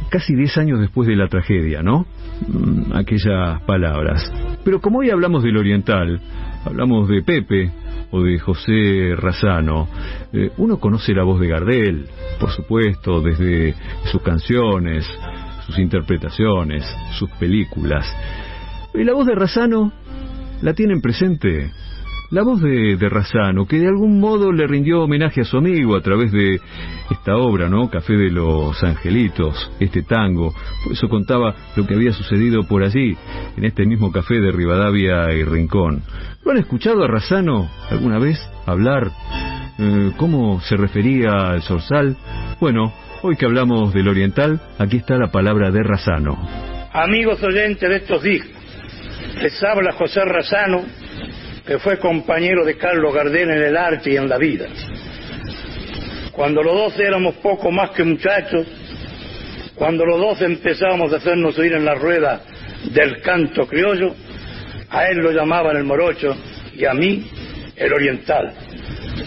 Casi 0.10 0.34
diez 0.36 0.58
años 0.58 0.80
después 0.80 1.08
de 1.08 1.16
la 1.16 1.28
tragedia, 1.28 1.84
¿no? 1.84 2.06
Mm, 2.48 2.94
aquellas 2.94 3.62
palabras. 3.64 4.32
Pero 4.64 4.82
como 4.82 5.00
hoy 5.00 5.10
hablamos 5.10 5.44
del 5.44 5.58
oriental, 5.58 6.20
hablamos 6.66 7.08
de 7.08 7.22
Pepe 7.22 7.72
o 8.12 8.24
de 8.24 8.40
José 8.40 9.16
Razano, 9.16 9.88
eh, 10.34 10.52
uno 10.58 10.80
conoce 10.80 11.14
la 11.14 11.24
voz 11.24 11.40
de 11.40 11.48
Gardel, 11.48 12.08
por 12.40 12.50
supuesto, 12.50 13.22
desde 13.22 13.76
sus 14.12 14.22
canciones, 14.22 15.06
sus 15.66 15.78
interpretaciones, 15.78 16.84
sus 17.18 17.30
películas. 17.32 18.06
Y 18.96 19.04
la 19.04 19.14
voz 19.14 19.28
de 19.28 19.36
Razano 19.36 19.92
la 20.62 20.74
tienen 20.74 21.02
presente. 21.02 21.72
La 22.32 22.44
voz 22.44 22.62
de, 22.62 23.10
Razano, 23.10 23.66
que 23.66 23.80
de 23.80 23.88
algún 23.88 24.20
modo 24.20 24.52
le 24.52 24.68
rindió 24.68 25.02
homenaje 25.02 25.42
a 25.42 25.46
su 25.46 25.58
amigo 25.58 25.96
a 25.96 26.02
través 26.02 26.32
de 26.32 26.60
esta 27.10 27.36
obra, 27.36 27.70
¿no? 27.70 27.90
Café 27.90 28.14
de 28.14 28.30
los 28.30 28.84
Angelitos, 28.84 29.72
este 29.80 30.04
tango. 30.04 30.54
Por 30.84 30.94
eso 30.94 31.10
contaba 31.10 31.56
lo 31.76 31.88
que 31.88 31.96
había 31.96 32.14
sucedido 32.14 32.68
por 32.68 32.84
allí, 32.84 33.18
en 33.58 33.66
este 33.66 33.84
mismo 33.88 34.12
café 34.12 34.40
de 34.40 34.52
Rivadavia 34.52 35.34
y 35.34 35.44
Rincón. 35.44 36.04
¿Lo 36.46 36.52
han 36.52 36.58
escuchado 36.58 37.04
a 37.04 37.08
Razano 37.08 37.68
alguna 37.90 38.20
vez 38.20 38.38
hablar? 38.68 39.10
Eh, 39.80 40.12
¿Cómo 40.18 40.62
se 40.62 40.78
refería 40.78 41.32
al 41.32 41.64
zorzal? 41.64 42.16
Bueno, 42.60 42.94
hoy 43.24 43.38
que 43.38 43.46
hablamos 43.48 43.92
del 43.92 44.08
oriental, 44.08 44.62
aquí 44.78 44.98
está 44.98 45.18
la 45.18 45.32
palabra 45.32 45.72
de 45.72 45.82
Razano. 45.82 46.38
Amigos 46.94 47.42
oyentes 47.42 47.90
de 47.90 47.96
estos 47.96 48.22
discos, 48.22 48.52
les 49.42 49.64
habla 49.64 49.94
José 49.94 50.24
Razano, 50.26 50.84
que 51.70 51.78
fue 51.78 52.00
compañero 52.00 52.66
de 52.66 52.78
Carlos 52.78 53.14
Gardel 53.14 53.52
en 53.52 53.62
el 53.62 53.78
arte 53.78 54.14
y 54.14 54.18
en 54.18 54.28
la 54.28 54.40
vida. 54.40 54.66
Cuando 56.32 56.64
los 56.64 56.74
dos 56.76 57.00
éramos 57.00 57.36
poco 57.36 57.70
más 57.70 57.92
que 57.92 58.04
muchachos, 58.04 58.66
cuando 59.76 60.04
los 60.04 60.20
dos 60.20 60.42
empezábamos 60.42 61.14
a 61.14 61.18
hacernos 61.18 61.56
oír 61.60 61.74
en 61.74 61.86
la 61.86 61.94
rueda 61.94 62.42
del 62.92 63.22
canto 63.22 63.68
criollo, 63.68 64.16
a 64.90 65.06
él 65.10 65.20
lo 65.20 65.32
llamaban 65.32 65.78
el 65.78 65.84
morocho 65.84 66.36
y 66.76 66.86
a 66.86 66.94
mí 66.96 67.30
el 67.76 67.94
oriental. 67.94 68.52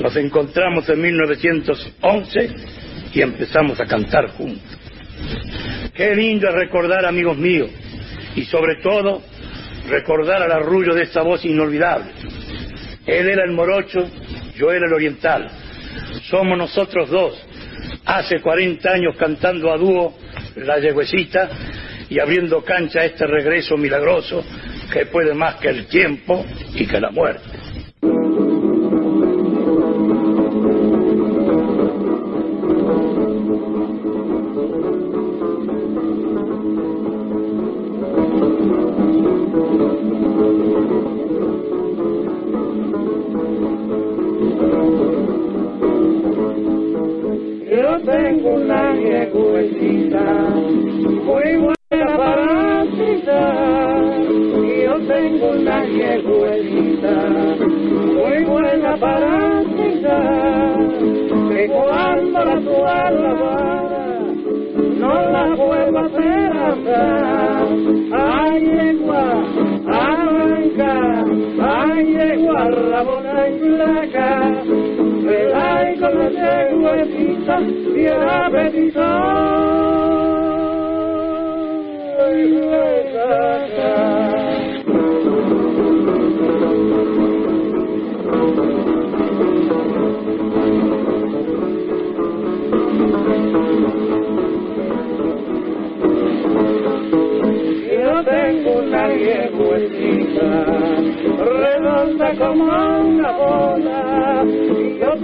Nos 0.01 0.17
encontramos 0.17 0.89
en 0.89 1.01
1911 1.01 2.51
y 3.15 3.21
empezamos 3.21 3.81
a 3.81 3.87
cantar 3.87 4.31
juntos. 4.31 4.79
Qué 5.95 6.13
lindo 6.17 6.49
es 6.49 6.55
recordar, 6.55 7.07
amigos 7.07 7.39
míos, 7.39 7.71
y 8.35 8.45
sobre 8.47 8.83
todo 8.83 9.23
recordar 9.89 10.43
al 10.43 10.53
arrullo 10.53 10.95
de 10.95 11.03
esta 11.03 11.23
voz 11.23 11.45
inolvidable. 11.45 12.11
Él 13.07 13.29
era 13.29 13.45
el 13.45 13.53
morocho, 13.53 14.09
yo 14.55 14.71
era 14.71 14.87
el 14.87 14.93
oriental. 14.93 15.51
Somos 16.31 16.57
nosotros 16.57 17.11
dos, 17.11 17.35
hace 18.05 18.41
40 18.41 18.91
años 18.91 19.17
cantando 19.17 19.73
a 19.73 19.77
dúo 19.77 20.17
La 20.57 20.79
Yegüecita 20.79 21.49
y 22.09 22.19
abriendo 22.19 22.63
cancha 22.63 23.01
a 23.01 23.05
este 23.05 23.27
regreso 23.27 23.77
milagroso 23.77 24.45
que 24.93 25.07
puede 25.07 25.35
más 25.35 25.57
que 25.57 25.69
el 25.69 25.87
tiempo 25.87 26.45
y 26.75 26.87
que 26.87 27.01
la 27.01 27.11
muerte. 27.11 27.62
Una 48.45 48.93
yegüecita 48.95 50.21
muy 51.25 51.57
buena 51.57 52.17
para 52.17 52.85
citar. 52.87 54.03
Yo 54.85 54.99
tengo 55.07 55.51
una 55.53 55.85
yegüecita 55.85 57.15
muy 58.17 58.45
buena 58.45 58.97
para 58.97 59.63
citar. 59.77 60.77
Que 61.51 61.69
cuando 61.69 62.45
la 62.45 63.35
vara 63.35 64.19
no 64.99 65.31
la 65.31 65.57
puedo 65.57 65.99
hacer 66.01 66.53
andar. 66.53 67.69
Ay, 68.13 68.67
yegua, 68.67 69.25
arranca, 69.87 71.25
ay, 71.61 72.13
yegua, 72.13 72.71
rabona 72.71 73.49
y 73.49 73.59
flaca. 73.61 74.92
Velay 75.23 75.97
con 75.99 76.19
la 76.19 76.69
yegüecita 76.69 77.59
bien 77.95 78.29
apetitosa. 78.29 79.13
Yo 97.93 98.25
tengo 98.25 98.71
una 98.81 99.09
yegüecita 99.09 100.67
redonda 101.39 102.35
como 102.39 102.65
una 102.65 103.33
bola. 103.33 104.72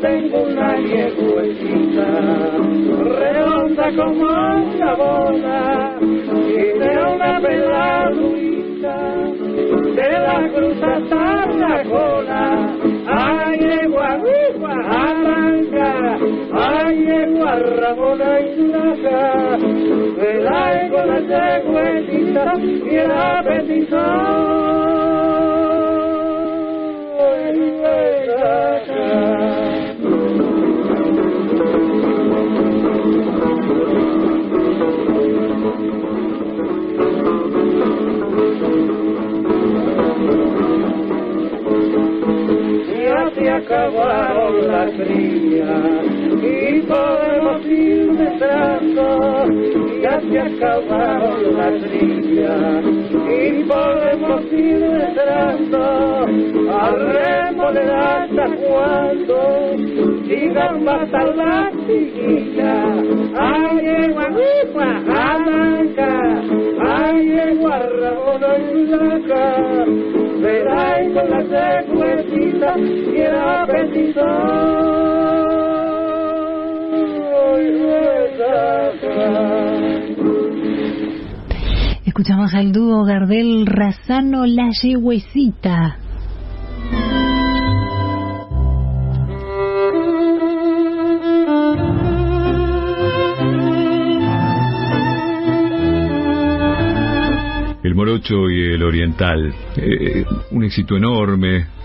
Tengo 0.01 0.43
una 0.43 0.77
yegüecita 0.77 2.07
redonda 3.19 3.91
como 3.97 4.27
una 4.27 4.95
bola. 4.95 5.99
Y 6.01 6.79
de 6.79 7.05
una 7.15 7.41
peladita 7.41 8.97
de 9.97 10.11
la 10.21 10.49
cruz 10.55 10.83
hasta 10.83 11.47
la 11.47 11.83
cola. 11.85 12.45
Ay, 13.09 13.59
yegua, 13.59 14.21
arranca. 14.89 16.19
Ay, 16.53 17.05
yegua, 17.05 17.57
rabona 17.57 18.41
y 18.41 18.55
flaca. 18.55 19.59
Velay 20.17 20.91
con 20.91 21.07
la 21.09 21.21
yegüecita 21.21 22.55
y 22.61 22.95
el 22.95 23.11
apetito. 23.11 24.69
Ya 42.95 43.31
se 43.35 43.51
acabaron 43.51 44.69
las 44.69 44.93
trillas 44.93 46.05
y 46.43 46.81
podemos 46.83 47.66
ir 47.66 48.08
se 50.31 50.39
acabaron 50.39 51.57
las 51.57 51.81
trillas 51.83 52.85
y 53.12 53.64
podemos 53.64 54.53
ir 54.53 54.81
detrás. 54.81 55.59
Al 56.70 57.12
remodelar 57.12 58.18
hasta 58.29 58.47
cuando 58.57 59.39
sigan 60.26 60.89
hasta 60.89 61.24
la 61.24 61.70
chiquilla. 61.87 62.74
Ay, 63.39 63.76
yegua, 63.83 64.26
arranca. 65.16 66.12
Ay, 66.87 67.26
yegua, 67.26 67.79
rabona 67.79 68.59
y 68.59 68.87
flaca. 68.87 69.45
Verás 70.41 71.09
con 71.14 71.31
la 71.31 71.41
secuecita 71.43 72.79
y 72.79 73.20
el 73.20 73.35
apetito. 73.35 74.99
Escuchamos 82.19 82.53
al 82.53 82.73
dúo 82.73 83.05
Gardel 83.05 83.64
Razano 83.64 84.45
La 84.45 84.71
Yegüecita. 84.71 85.99
El 97.85 97.95
morocho 97.95 98.51
y 98.51 98.75
el 98.75 98.83
oriental. 98.83 99.55
Eh, 99.77 100.25
un 100.51 100.64
éxito 100.64 100.97
enorme 100.97 101.78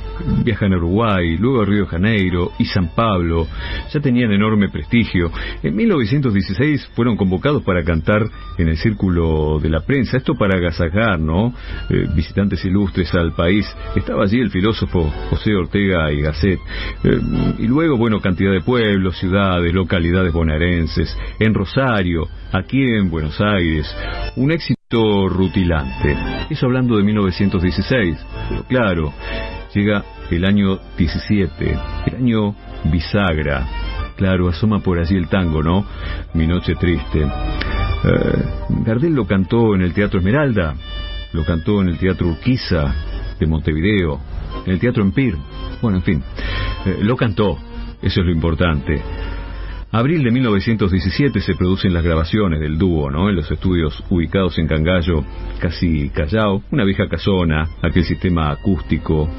viajan 0.43 0.73
a 0.73 0.77
Uruguay, 0.77 1.37
luego 1.37 1.61
a 1.61 1.65
Río 1.65 1.81
de 1.81 1.87
Janeiro 1.87 2.51
y 2.59 2.65
San 2.65 2.89
Pablo. 2.95 3.47
Ya 3.91 3.99
tenían 3.99 4.31
enorme 4.31 4.69
prestigio. 4.69 5.31
En 5.61 5.75
1916 5.75 6.89
fueron 6.95 7.15
convocados 7.17 7.63
para 7.63 7.83
cantar 7.83 8.23
en 8.57 8.67
el 8.67 8.77
círculo 8.77 9.59
de 9.59 9.69
la 9.69 9.81
prensa. 9.81 10.17
Esto 10.17 10.35
para 10.35 10.57
agasajar, 10.57 11.19
¿no? 11.19 11.53
Eh, 11.89 12.07
visitantes 12.15 12.63
ilustres 12.65 13.13
al 13.13 13.33
país. 13.33 13.65
Estaba 13.95 14.23
allí 14.23 14.39
el 14.39 14.51
filósofo 14.51 15.11
José 15.29 15.55
Ortega 15.55 16.11
y 16.11 16.21
Gasset. 16.21 16.59
Eh, 17.03 17.19
y 17.59 17.67
luego, 17.67 17.97
bueno, 17.97 18.19
cantidad 18.19 18.51
de 18.51 18.61
pueblos, 18.61 19.17
ciudades, 19.17 19.73
localidades 19.73 20.33
bonaerenses. 20.33 21.17
En 21.39 21.53
Rosario, 21.53 22.27
aquí 22.51 22.81
en 22.81 23.09
Buenos 23.09 23.39
Aires. 23.41 23.93
Un 24.35 24.51
éxito 24.51 25.27
rutilante. 25.29 26.15
Eso 26.49 26.65
hablando 26.65 26.97
de 26.97 27.03
1916. 27.03 28.17
Pero 28.49 28.63
claro, 28.63 29.13
llega 29.73 30.03
el 30.29 30.45
año 30.45 30.79
17, 30.97 31.77
el 32.07 32.15
año 32.15 32.55
bisagra. 32.85 33.65
Claro, 34.15 34.49
asoma 34.49 34.79
por 34.79 34.99
allí 34.99 35.15
el 35.15 35.27
tango, 35.27 35.63
¿no? 35.63 35.85
Mi 36.33 36.47
noche 36.47 36.75
triste. 36.75 37.21
Eh, 37.23 38.43
Gardel 38.85 39.13
lo 39.13 39.25
cantó 39.25 39.75
en 39.75 39.81
el 39.81 39.93
Teatro 39.93 40.19
Esmeralda, 40.19 40.75
lo 41.31 41.43
cantó 41.43 41.81
en 41.81 41.89
el 41.89 41.97
Teatro 41.97 42.27
Urquiza 42.27 42.93
de 43.39 43.47
Montevideo, 43.47 44.19
en 44.65 44.73
el 44.73 44.79
Teatro 44.79 45.03
Empire. 45.03 45.37
Bueno, 45.81 45.97
en 45.97 46.03
fin, 46.03 46.23
eh, 46.85 46.99
lo 47.01 47.15
cantó, 47.15 47.57
eso 48.01 48.19
es 48.19 48.25
lo 48.25 48.31
importante. 48.31 49.01
Abril 49.95 50.23
de 50.23 50.31
1917 50.31 51.39
se 51.39 51.53
producen 51.53 51.93
las 51.93 52.03
grabaciones 52.03 52.59
del 52.59 52.79
dúo, 52.79 53.11
¿no? 53.11 53.29
En 53.29 53.35
los 53.35 53.51
estudios 53.51 54.03
ubicados 54.09 54.57
en 54.57 54.65
Cangallo, 54.65 55.23
casi 55.59 56.09
Callao, 56.09 56.63
una 56.71 56.83
vieja 56.83 57.07
casona, 57.07 57.69
aquel 57.79 58.03
sistema 58.03 58.49
acústico, 58.49 59.29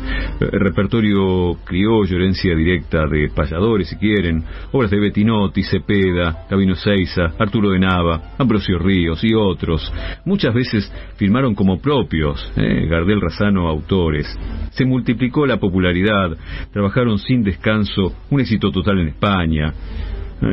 eh, 0.40 0.46
repertorio 0.52 1.56
criollo, 1.64 2.14
herencia 2.14 2.54
directa 2.54 3.04
de 3.08 3.30
payadores, 3.34 3.88
si 3.88 3.96
quieren, 3.96 4.44
obras 4.70 4.92
de 4.92 5.00
Bettinotti, 5.00 5.64
Cepeda, 5.64 6.46
Gabino 6.48 6.76
Seiza, 6.76 7.32
Arturo 7.36 7.70
de 7.70 7.80
Nava, 7.80 8.34
Ambrosio 8.38 8.78
Ríos 8.78 9.24
y 9.24 9.34
otros. 9.34 9.92
Muchas 10.24 10.54
veces 10.54 10.88
firmaron 11.16 11.56
como 11.56 11.80
propios, 11.80 12.52
¿eh? 12.56 12.86
Gardel 12.86 13.20
Razano 13.20 13.68
autores. 13.68 14.28
Se 14.70 14.84
multiplicó 14.84 15.46
la 15.46 15.58
popularidad, 15.58 16.30
trabajaron 16.72 17.18
sin 17.18 17.42
descanso, 17.42 18.14
un 18.30 18.38
éxito 18.38 18.70
total 18.70 19.00
en 19.00 19.08
España. 19.08 19.74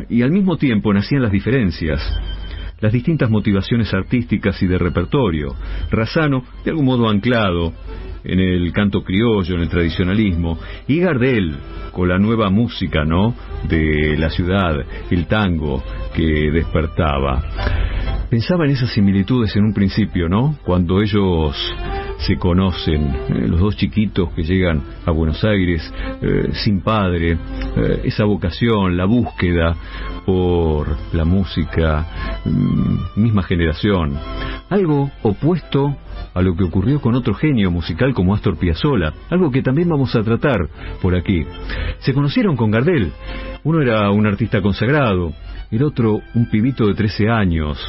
Y 0.09 0.21
al 0.21 0.31
mismo 0.31 0.57
tiempo 0.57 0.93
nacían 0.93 1.21
las 1.21 1.31
diferencias, 1.31 2.01
las 2.79 2.91
distintas 2.91 3.29
motivaciones 3.29 3.93
artísticas 3.93 4.61
y 4.61 4.67
de 4.67 4.77
repertorio. 4.77 5.55
Razano, 5.89 6.43
de 6.63 6.71
algún 6.71 6.85
modo 6.85 7.09
anclado 7.09 7.73
en 8.23 8.39
el 8.39 8.71
canto 8.71 9.03
criollo, 9.03 9.55
en 9.55 9.61
el 9.61 9.69
tradicionalismo, 9.69 10.59
y 10.87 10.99
Gardel, 10.99 11.55
con 11.91 12.07
la 12.09 12.17
nueva 12.17 12.49
música, 12.49 13.03
¿no?, 13.03 13.35
de 13.67 14.15
la 14.17 14.29
ciudad, 14.29 14.79
el 15.09 15.25
tango 15.25 15.83
que 16.13 16.51
despertaba. 16.51 17.43
Pensaba 18.29 18.65
en 18.65 18.71
esas 18.71 18.91
similitudes 18.93 19.55
en 19.55 19.65
un 19.65 19.73
principio, 19.73 20.29
¿no?, 20.29 20.57
cuando 20.63 21.01
ellos 21.01 21.55
se 22.21 22.37
conocen, 22.37 23.03
eh, 23.29 23.47
los 23.47 23.59
dos 23.59 23.75
chiquitos 23.75 24.31
que 24.33 24.43
llegan 24.43 24.81
a 25.05 25.11
Buenos 25.11 25.43
Aires 25.43 25.81
eh, 26.21 26.49
sin 26.53 26.81
padre, 26.81 27.31
eh, 27.31 28.01
esa 28.03 28.25
vocación, 28.25 28.95
la 28.95 29.05
búsqueda 29.05 29.75
por 30.25 30.87
la 31.13 31.25
música, 31.25 32.41
mm, 32.45 33.21
misma 33.21 33.43
generación, 33.43 34.17
algo 34.69 35.09
opuesto 35.23 35.95
a 36.33 36.41
lo 36.41 36.55
que 36.55 36.63
ocurrió 36.63 37.01
con 37.01 37.15
otro 37.15 37.33
genio 37.33 37.71
musical 37.71 38.13
como 38.13 38.35
Astor 38.35 38.57
Piazzolla, 38.57 39.13
algo 39.29 39.51
que 39.51 39.63
también 39.63 39.89
vamos 39.89 40.15
a 40.15 40.21
tratar 40.21 40.59
por 41.01 41.15
aquí. 41.15 41.45
Se 41.99 42.13
conocieron 42.13 42.55
con 42.55 42.71
Gardel, 42.71 43.11
uno 43.63 43.81
era 43.81 44.09
un 44.11 44.27
artista 44.27 44.61
consagrado, 44.61 45.33
el 45.71 45.83
otro 45.83 46.21
un 46.35 46.49
pibito 46.49 46.85
de 46.85 46.93
13 46.93 47.29
años 47.29 47.79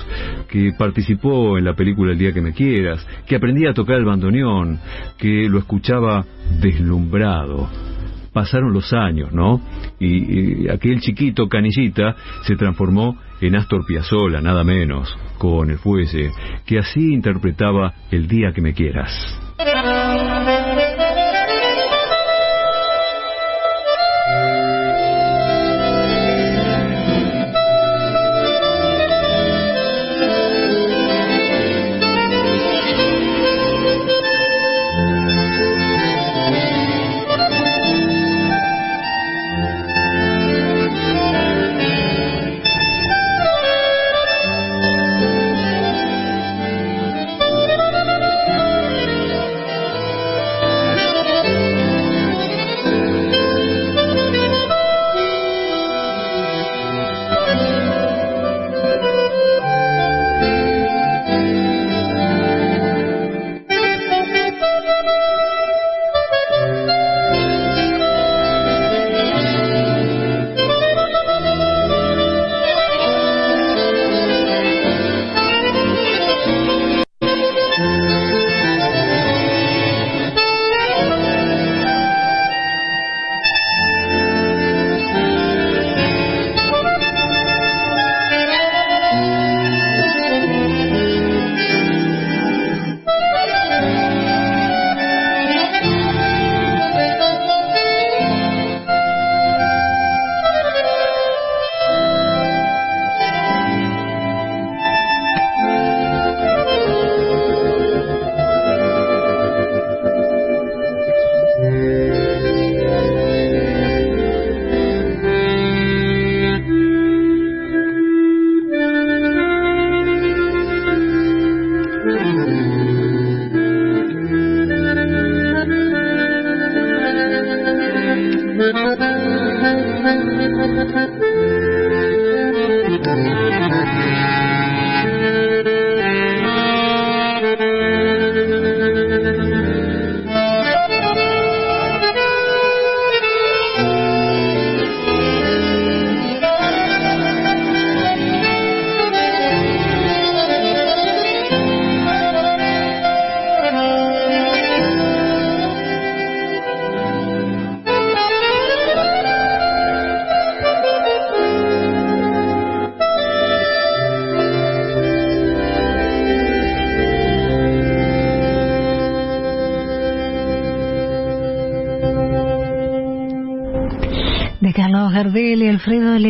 que 0.49 0.71
participó 0.79 1.59
en 1.59 1.65
la 1.65 1.75
película 1.75 2.13
El 2.13 2.19
día 2.19 2.33
que 2.33 2.41
me 2.41 2.53
quieras, 2.53 3.07
que 3.27 3.37
aprendía 3.37 3.71
a 3.71 3.75
tocar 3.75 3.97
el 3.97 4.05
bandoneón, 4.05 4.79
que 5.19 5.49
lo 5.49 5.59
escuchaba 5.59 6.25
deslumbrado. 6.61 7.69
Pasaron 8.33 8.73
los 8.73 8.93
años, 8.93 9.33
¿no? 9.33 9.61
Y, 9.99 10.69
aquel 10.69 11.01
chiquito 11.01 11.49
canillita 11.49 12.15
se 12.45 12.57
transformó 12.57 13.19
en 13.41 13.57
Astor 13.57 13.85
Piazzolla, 13.87 14.41
nada 14.41 14.65
menos, 14.65 15.15
con 15.37 15.69
el 15.71 15.79
fuelle, 15.79 16.31
que 16.65 16.79
así 16.79 17.13
interpretaba 17.13 17.93
El 18.11 18.29
día 18.29 18.53
que 18.53 18.63
me 18.63 18.73
quieras. 18.73 19.11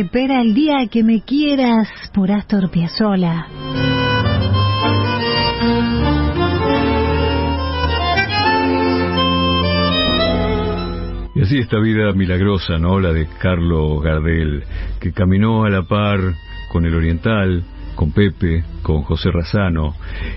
Lepera, 0.02 0.42
El 0.42 0.52
día 0.52 0.88
que 0.90 1.04
me 1.04 1.20
quieras, 1.20 1.88
por 2.12 2.32
Astor. 2.32 2.68
Y 11.36 11.40
así 11.40 11.56
esta 11.56 11.78
vida 11.78 12.10
milagrosa, 12.16 12.78
¿no? 12.78 12.98
La 12.98 13.12
de 13.12 13.28
Carlos 13.38 14.02
Gardel, 14.02 14.64
que 14.98 15.12
caminó 15.12 15.66
a 15.66 15.70
la 15.70 15.84
par 15.84 16.18
con 16.72 16.84
el 16.84 16.96
Oriental, 16.96 17.62
con 17.94 18.12
Pepe, 18.12 18.64
con 18.82 19.02
José 19.02 19.30
Razano, 19.30 19.94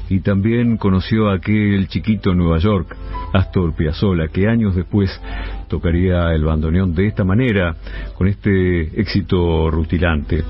y 0.09 0.19
también 0.19 0.77
conoció 0.77 1.29
a 1.29 1.35
aquel 1.35 1.87
chiquito 1.87 2.31
en 2.31 2.37
Nueva 2.37 2.57
York, 2.59 2.95
Astor 3.33 3.75
Piazzolla, 3.75 4.27
que 4.27 4.47
años 4.47 4.75
después 4.75 5.09
tocaría 5.67 6.31
el 6.33 6.43
bandoneón 6.43 6.93
de 6.93 7.07
esta 7.07 7.23
manera, 7.23 7.75
con 8.15 8.27
este 8.27 8.99
éxito 8.99 9.69
rutilante. 9.69 10.43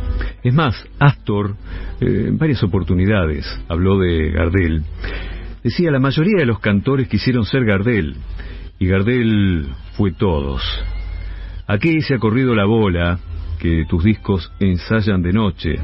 Es 0.44 0.54
más, 0.54 0.76
Astor, 1.00 1.56
eh, 2.02 2.26
en 2.28 2.38
varias 2.38 2.64
oportunidades, 2.64 3.46
habló 3.68 4.00
de 4.00 4.32
Gardel. 4.32 4.84
Decía, 5.64 5.92
la 5.92 6.00
mayoría 6.00 6.38
de 6.40 6.46
los 6.46 6.60
cantores 6.60 7.08
quisieron 7.08 7.46
ser 7.46 7.66
Gardel, 7.66 8.16
y 8.80 8.88
Gardel 8.88 9.68
fue 9.94 10.12
todos. 10.12 10.62
Aquí 11.68 12.02
se 12.02 12.16
ha 12.16 12.20
corrido 12.20 12.54
la 12.54 12.66
bola, 12.66 13.18
que 13.60 13.86
tus 13.90 14.04
discos 14.04 14.52
ensayan 14.60 15.22
de 15.24 15.34
noche, 15.34 15.76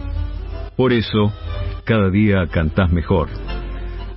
por 0.82 0.94
eso, 0.94 1.32
cada 1.86 2.10
día 2.10 2.48
cantás 2.52 2.92
mejor. 2.92 3.30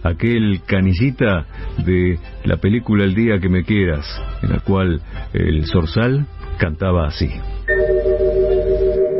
Aquel 0.03 0.62
canillita 0.67 1.45
de 1.85 2.19
la 2.45 2.57
película 2.57 3.05
El 3.05 3.15
día 3.15 3.39
que 3.39 3.51
me 3.51 3.65
quieras, 3.65 4.07
en 4.43 4.49
la 4.49 4.61
cual 4.61 5.03
el 5.35 5.67
zorzal 5.67 6.27
cantaba 6.59 7.07
así. 7.09 7.29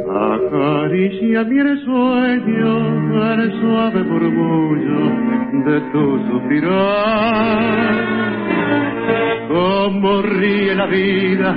Acaricia 0.09 1.43
el 1.43 1.85
sueño 1.85 3.33
el 3.35 3.61
suave 3.61 4.03
murmullo 4.05 5.03
de 5.67 5.81
tu 5.93 6.19
suspirar. 6.31 7.95
Como 9.49 10.23
ríe 10.23 10.75
la 10.75 10.87
vida 10.87 11.55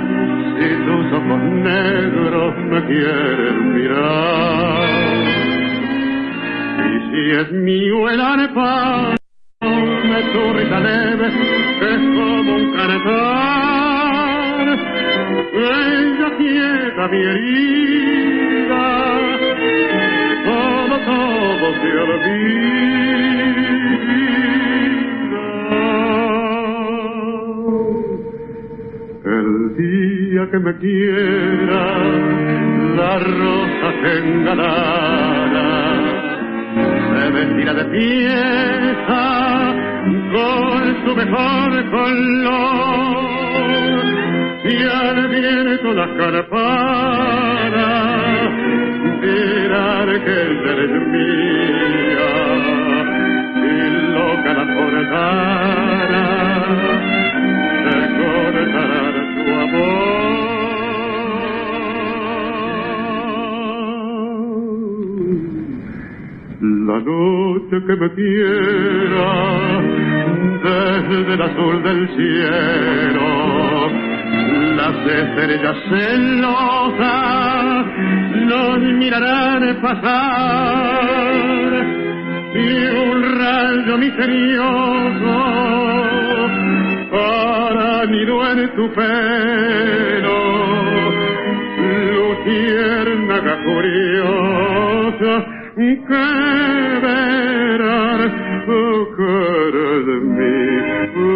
si 0.58 0.68
tus 0.84 1.12
ojos 1.14 1.42
negros 1.64 2.54
me 2.58 2.84
quieren 2.84 3.74
mirar. 3.74 5.47
Y 6.78 7.00
si 7.10 7.22
es 7.32 7.52
mío 7.52 8.08
el 8.08 8.20
arpa, 8.20 9.14
me 9.60 10.22
tu 10.32 10.52
risa 10.54 10.80
leve, 10.80 11.28
es 11.80 12.00
como 12.16 12.54
un 12.56 12.72
cantar. 12.72 14.66
Ella 15.54 16.28
quieta 16.38 17.08
mi 17.08 17.20
herida, 17.32 18.86
todo, 20.44 20.96
todo 21.06 21.66
se 21.80 21.90
olvida. 22.04 22.68
El 29.24 29.48
día 29.76 30.42
que 30.50 30.58
me 30.58 30.72
quiera, 30.78 31.82
la 32.96 33.18
rosa 33.18 33.88
tenga 34.02 34.54
se 37.28 37.34
vestirá 37.34 37.74
de 37.74 37.84
pieza 37.84 39.24
con 40.32 41.04
su 41.04 41.14
mejor 41.14 41.90
color. 41.90 43.28
Y 44.64 44.82
al 44.82 45.28
viento 45.28 45.92
las 45.94 46.10
carpadas 46.16 47.72
dirán 49.20 50.08
que 50.24 50.34
ella 50.48 50.72
es 50.84 50.94
mía 51.12 52.32
y 53.56 53.76
loca 54.12 54.50
la 54.54 54.64
cortara 54.74 56.07
noche 67.08 67.76
que 67.86 67.96
me 67.96 68.08
quiera 68.14 69.30
desde 70.62 71.34
el 71.34 71.42
azul 71.42 71.82
del 71.82 72.08
cielo. 72.16 73.28
Las 74.76 74.96
estrellas 75.06 75.76
celosas 75.88 77.86
nos 78.50 78.78
mirarán 79.00 79.62
pasar 79.80 81.72
y 82.54 82.66
un 83.04 83.18
rayo 83.40 83.98
misterioso 83.98 85.36
para 87.10 88.06
nido 88.06 88.34
en 88.50 88.58
tu 88.76 88.84
pelo. 88.92 90.38
Luciérnaga 92.12 93.54
curiosa 93.64 95.57
que 95.78 95.94
verán 97.02 98.32
tu 98.66 98.82
cara 99.16 99.90
de 100.08 100.16
mí, 100.36 100.58
tu 101.14 101.28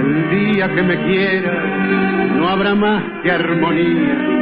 El 0.00 0.08
día 0.30 0.74
que 0.74 0.82
me 0.82 0.96
quieras 1.04 2.34
no 2.34 2.48
habrá 2.48 2.74
más 2.74 3.02
que 3.22 3.30
armonía. 3.30 4.41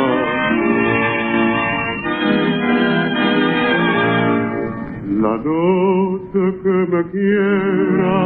La 5.21 5.37
noche 5.37 6.41
que 6.63 6.75
me 6.91 7.01
quiera 7.11 8.19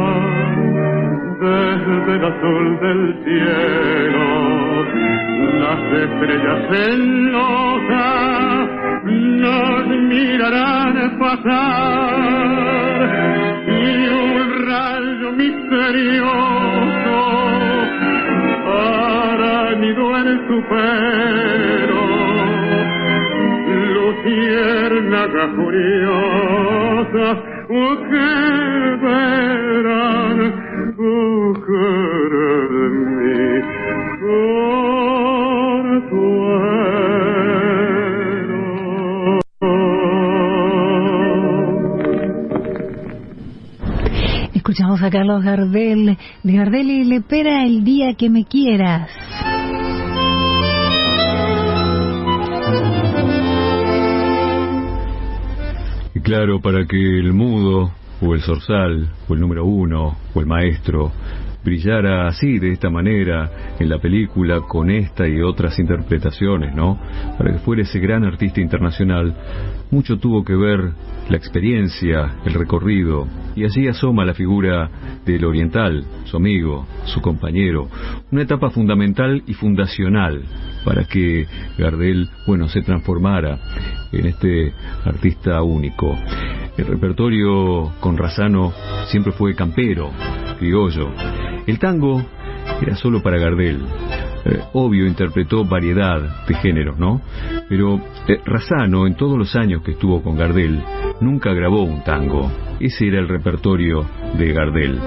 desde 1.40 2.12
el 2.16 2.24
azul 2.24 2.66
del 2.80 3.02
cielo, 3.22 4.28
las 5.60 5.82
estrellas 6.04 6.60
celosas 6.70 7.84
nos 9.12 9.86
mirarán 10.08 10.94
pasar 11.18 12.98
y 13.68 14.08
un 14.08 14.36
rayo 14.66 15.28
misterioso 15.32 17.18
para 18.64 19.52
nido 19.80 20.04
en 20.16 20.28
su 20.48 20.56
pelo 20.70 21.95
furiosa, 25.56 26.26
Escuchamos 44.54 45.02
a 45.02 45.10
Carlos 45.10 45.42
Gardel, 45.44 46.18
de 46.42 46.52
Gardel 46.52 46.90
y 46.90 47.04
Lepera, 47.04 47.64
El 47.64 47.84
día 47.84 48.14
que 48.14 48.28
me 48.28 48.44
quieras. 48.44 49.25
Claro, 56.26 56.60
para 56.60 56.84
que 56.86 56.96
el 56.96 57.32
mudo, 57.32 57.92
o 58.20 58.34
el 58.34 58.40
zorzal, 58.40 59.10
o 59.28 59.34
el 59.34 59.38
número 59.38 59.64
uno, 59.64 60.16
o 60.34 60.40
el 60.40 60.46
maestro, 60.46 61.12
brillara 61.64 62.26
así, 62.26 62.58
de 62.58 62.72
esta 62.72 62.90
manera, 62.90 63.76
en 63.78 63.88
la 63.88 63.98
película, 63.98 64.60
con 64.62 64.90
esta 64.90 65.28
y 65.28 65.40
otras 65.40 65.78
interpretaciones, 65.78 66.74
¿no? 66.74 66.98
Para 67.38 67.52
que 67.52 67.60
fuera 67.60 67.82
ese 67.82 68.00
gran 68.00 68.24
artista 68.24 68.60
internacional, 68.60 69.36
mucho 69.90 70.18
tuvo 70.18 70.44
que 70.44 70.54
ver 70.54 70.92
la 71.28 71.36
experiencia, 71.36 72.36
el 72.44 72.54
recorrido, 72.54 73.26
y 73.54 73.64
allí 73.64 73.88
asoma 73.88 74.24
la 74.24 74.34
figura 74.34 74.90
del 75.24 75.44
oriental, 75.44 76.04
su 76.24 76.36
amigo, 76.36 76.86
su 77.04 77.20
compañero, 77.20 77.88
una 78.30 78.42
etapa 78.42 78.70
fundamental 78.70 79.42
y 79.46 79.54
fundacional 79.54 80.42
para 80.84 81.04
que 81.04 81.46
Gardel, 81.78 82.28
bueno, 82.46 82.68
se 82.68 82.82
transformara 82.82 83.58
en 84.12 84.26
este 84.26 84.72
artista 85.04 85.62
único. 85.62 86.16
El 86.76 86.86
repertorio 86.86 87.92
con 88.00 88.16
Razano 88.16 88.72
siempre 89.06 89.32
fue 89.32 89.54
campero, 89.54 90.10
criollo. 90.58 91.10
El 91.66 91.78
tango 91.78 92.22
era 92.80 92.94
solo 92.94 93.22
para 93.22 93.38
Gardel. 93.38 93.82
Eh, 94.48 94.60
obvio 94.74 95.06
interpretó 95.06 95.64
variedad 95.64 96.46
de 96.46 96.54
géneros, 96.54 96.98
¿no? 96.98 97.20
Pero 97.68 98.00
eh, 98.28 98.40
Razano, 98.44 99.06
en 99.06 99.16
todos 99.16 99.36
los 99.36 99.56
años 99.56 99.82
que 99.82 99.92
estuvo 99.92 100.22
con 100.22 100.36
Gardel, 100.36 100.80
nunca 101.20 101.52
grabó 101.52 101.82
un 101.82 102.04
tango. 102.04 102.50
Ese 102.78 103.08
era 103.08 103.18
el 103.18 103.28
repertorio 103.28 104.06
de 104.38 104.52
Gardel. 104.52 105.00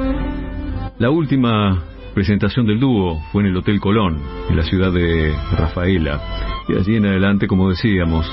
La 0.97 1.09
última 1.09 1.81
presentación 2.13 2.65
del 2.65 2.81
dúo 2.81 3.21
fue 3.31 3.43
en 3.43 3.49
el 3.49 3.57
Hotel 3.57 3.79
Colón, 3.79 4.19
en 4.49 4.57
la 4.57 4.63
ciudad 4.63 4.91
de 4.91 5.33
Rafaela. 5.57 6.19
Y 6.67 6.75
allí 6.75 6.97
en 6.97 7.05
adelante, 7.05 7.47
como 7.47 7.69
decíamos, 7.69 8.29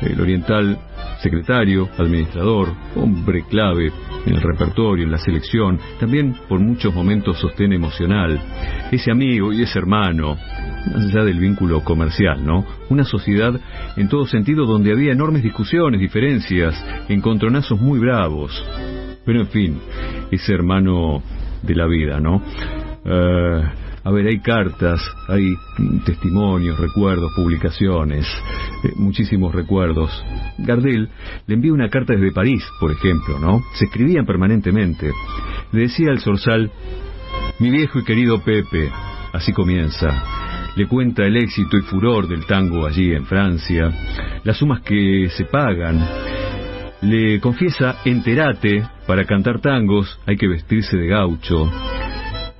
el 0.00 0.18
oriental 0.18 0.78
secretario, 1.20 1.88
administrador, 1.98 2.68
hombre 2.96 3.44
clave 3.48 3.92
en 4.26 4.34
el 4.34 4.40
repertorio, 4.40 5.04
en 5.04 5.10
la 5.10 5.18
selección, 5.18 5.78
también 5.98 6.34
por 6.48 6.60
muchos 6.60 6.94
momentos 6.94 7.38
sostén 7.38 7.72
emocional, 7.72 8.40
ese 8.90 9.10
amigo 9.10 9.52
y 9.52 9.62
ese 9.62 9.78
hermano, 9.78 10.36
más 10.36 11.06
allá 11.06 11.24
del 11.24 11.38
vínculo 11.38 11.82
comercial, 11.82 12.44
¿no? 12.44 12.64
Una 12.88 13.04
sociedad 13.04 13.58
en 13.96 14.08
todo 14.08 14.26
sentido 14.26 14.66
donde 14.66 14.92
había 14.92 15.12
enormes 15.12 15.42
discusiones, 15.42 16.00
diferencias, 16.00 16.74
encontronazos 17.08 17.80
muy 17.80 17.98
bravos. 17.98 18.52
Pero 19.24 19.40
en 19.40 19.48
fin, 19.48 19.80
ese 20.30 20.52
hermano 20.52 21.22
de 21.62 21.74
la 21.74 21.86
vida, 21.86 22.18
¿no? 22.20 22.42
Eh, 23.04 23.62
a 24.04 24.10
ver, 24.10 24.26
hay 24.26 24.40
cartas, 24.40 25.00
hay 25.28 25.54
testimonios, 26.04 26.78
recuerdos, 26.78 27.32
publicaciones, 27.36 28.26
eh, 28.84 28.92
muchísimos 28.96 29.54
recuerdos. 29.54 30.10
Gardel 30.58 31.08
le 31.46 31.54
envía 31.54 31.72
una 31.72 31.88
carta 31.88 32.14
desde 32.14 32.32
París, 32.32 32.64
por 32.80 32.90
ejemplo, 32.90 33.38
¿no? 33.38 33.60
Se 33.74 33.84
escribían 33.84 34.26
permanentemente. 34.26 35.12
Le 35.70 35.82
decía 35.82 36.10
al 36.10 36.18
Sorsal, 36.18 36.70
mi 37.60 37.70
viejo 37.70 38.00
y 38.00 38.04
querido 38.04 38.42
Pepe, 38.42 38.90
así 39.32 39.52
comienza. 39.52 40.08
Le 40.74 40.88
cuenta 40.88 41.24
el 41.24 41.36
éxito 41.36 41.76
y 41.76 41.82
furor 41.82 42.26
del 42.26 42.44
tango 42.46 42.86
allí 42.86 43.12
en 43.12 43.26
Francia, 43.26 43.88
las 44.42 44.56
sumas 44.56 44.80
que 44.82 45.28
se 45.30 45.44
pagan. 45.44 46.04
Le 47.02 47.40
confiesa, 47.40 48.00
enterate, 48.04 48.82
para 49.06 49.24
cantar 49.24 49.60
tangos 49.60 50.18
hay 50.26 50.36
que 50.36 50.48
vestirse 50.48 50.96
de 50.96 51.06
gaucho 51.08 51.70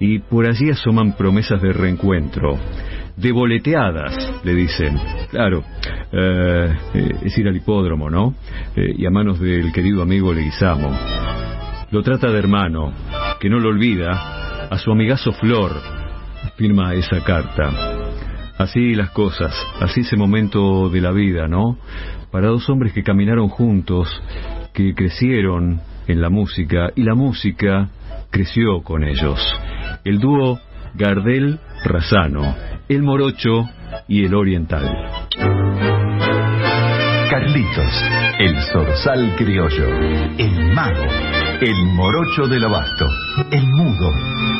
y 0.05 0.19
por 0.19 0.47
allí 0.47 0.69
asoman 0.69 1.13
promesas 1.13 1.63
de 1.63 1.73
reencuentro. 1.73 2.59
De 3.17 3.31
boleteadas, 3.31 4.43
le 4.43 4.53
dicen. 4.53 4.99
Claro, 5.31 5.63
eh, 6.11 6.75
es 7.23 7.39
ir 7.39 7.47
al 7.47 7.55
hipódromo, 7.55 8.11
¿no? 8.11 8.35
Eh, 8.75 8.97
y 8.99 9.07
a 9.07 9.11
manos 9.11 9.39
del 9.39 9.73
querido 9.73 10.03
amigo 10.03 10.35
Leguizamo. 10.35 10.91
Lo 11.93 12.03
trata 12.03 12.33
de 12.33 12.39
hermano, 12.41 12.93
que 13.39 13.49
no 13.49 13.61
lo 13.61 13.69
olvida, 13.69 14.67
a 14.69 14.77
su 14.77 14.91
amigazo 14.91 15.31
Flor, 15.35 15.71
firma 16.57 16.95
esa 16.95 17.23
carta. 17.23 17.71
Así 18.59 18.95
las 18.95 19.11
cosas, 19.11 19.55
así 19.79 20.01
ese 20.01 20.17
momento 20.17 20.89
de 20.89 21.01
la 21.01 21.13
vida, 21.13 21.47
¿no? 21.47 21.79
Para 22.33 22.49
dos 22.49 22.69
hombres 22.69 22.93
que 22.93 23.05
caminaron 23.05 23.49
juntos, 23.49 24.09
que 24.73 24.95
crecieron 24.95 25.81
en 26.09 26.21
la 26.21 26.29
música 26.29 26.91
y 26.97 27.05
la 27.05 27.15
música 27.15 27.89
creció 28.33 28.83
con 28.83 29.05
ellos 29.05 29.39
el 30.05 30.19
dúo 30.19 30.61
Gardel-Razano, 30.95 32.57
el 32.89 33.03
morocho 33.03 33.69
y 34.09 34.25
el 34.25 34.35
oriental. 34.35 34.85
Carlitos, 37.31 38.05
el 38.39 38.57
zorzal 38.73 39.35
criollo, 39.37 39.89
el 40.39 40.75
mago, 40.75 41.07
el 41.61 41.87
morocho 41.95 42.47
del 42.47 42.65
abasto, 42.65 43.09
el 43.51 43.67
mudo, 43.67 44.13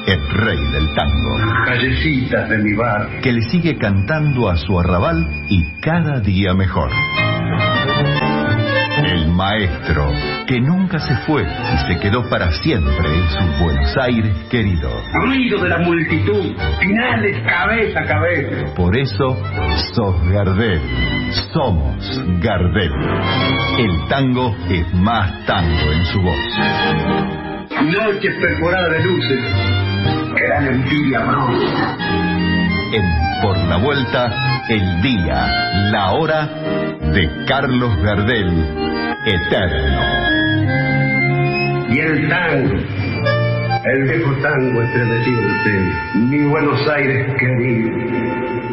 el 0.07 0.29
rey 0.31 0.59
del 0.73 0.95
tango. 0.95 1.39
Callecitas 1.67 2.49
de 2.49 2.59
mi 2.59 2.75
bar. 2.75 3.21
Que 3.21 3.33
le 3.33 3.43
sigue 3.43 3.77
cantando 3.77 4.49
a 4.49 4.57
su 4.57 4.79
arrabal 4.79 5.27
y 5.49 5.81
cada 5.81 6.21
día 6.21 6.55
mejor. 6.55 6.91
El 8.99 9.29
maestro, 9.29 10.11
que 10.47 10.61
nunca 10.61 10.99
se 10.99 11.15
fue 11.27 11.43
y 11.43 11.87
se 11.87 11.99
quedó 11.99 12.29
para 12.29 12.53
siempre 12.53 13.09
en 13.09 13.29
su 13.29 13.65
Buenos 13.65 13.97
Aires 13.97 14.35
querido. 14.51 14.91
Ruido 15.15 15.63
de 15.63 15.69
la 15.69 15.79
multitud, 15.79 16.55
finales 16.79 17.43
cabeza 17.47 18.01
a 18.01 18.07
cabeza. 18.07 18.75
Por 18.75 18.97
eso, 18.97 19.37
sos 19.95 20.23
Gardel. 20.29 20.81
Somos 21.53 22.23
Gardel. 22.41 22.93
El 23.79 24.09
tango 24.09 24.55
es 24.69 24.93
más 24.95 25.45
tango 25.47 25.93
en 25.93 26.05
su 26.07 26.21
voz. 26.21 26.37
Noches 27.83 28.35
perforadas 28.41 28.93
de 28.93 29.05
luces, 29.05 29.41
que 30.37 30.49
dan 30.49 30.67
envidia 30.67 31.21
bronca. 31.21 32.32
En 32.93 33.03
Por 33.41 33.57
la 33.57 33.79
Vuelta, 33.79 34.65
el 34.69 35.01
día, 35.01 35.47
la 35.91 36.13
hora 36.13 36.47
de 37.15 37.27
Carlos 37.49 37.97
Gardel, 38.03 38.53
eterno. 39.25 40.01
Y 41.89 41.99
el 42.01 42.29
tango, 42.29 42.75
el 43.85 44.03
viejo 44.03 44.33
tango 44.43 44.83
estremecido 44.83 45.41
usted, 45.41 45.83
mi 46.17 46.43
Buenos 46.43 46.87
Aires 46.89 47.35
querido. 47.39 48.72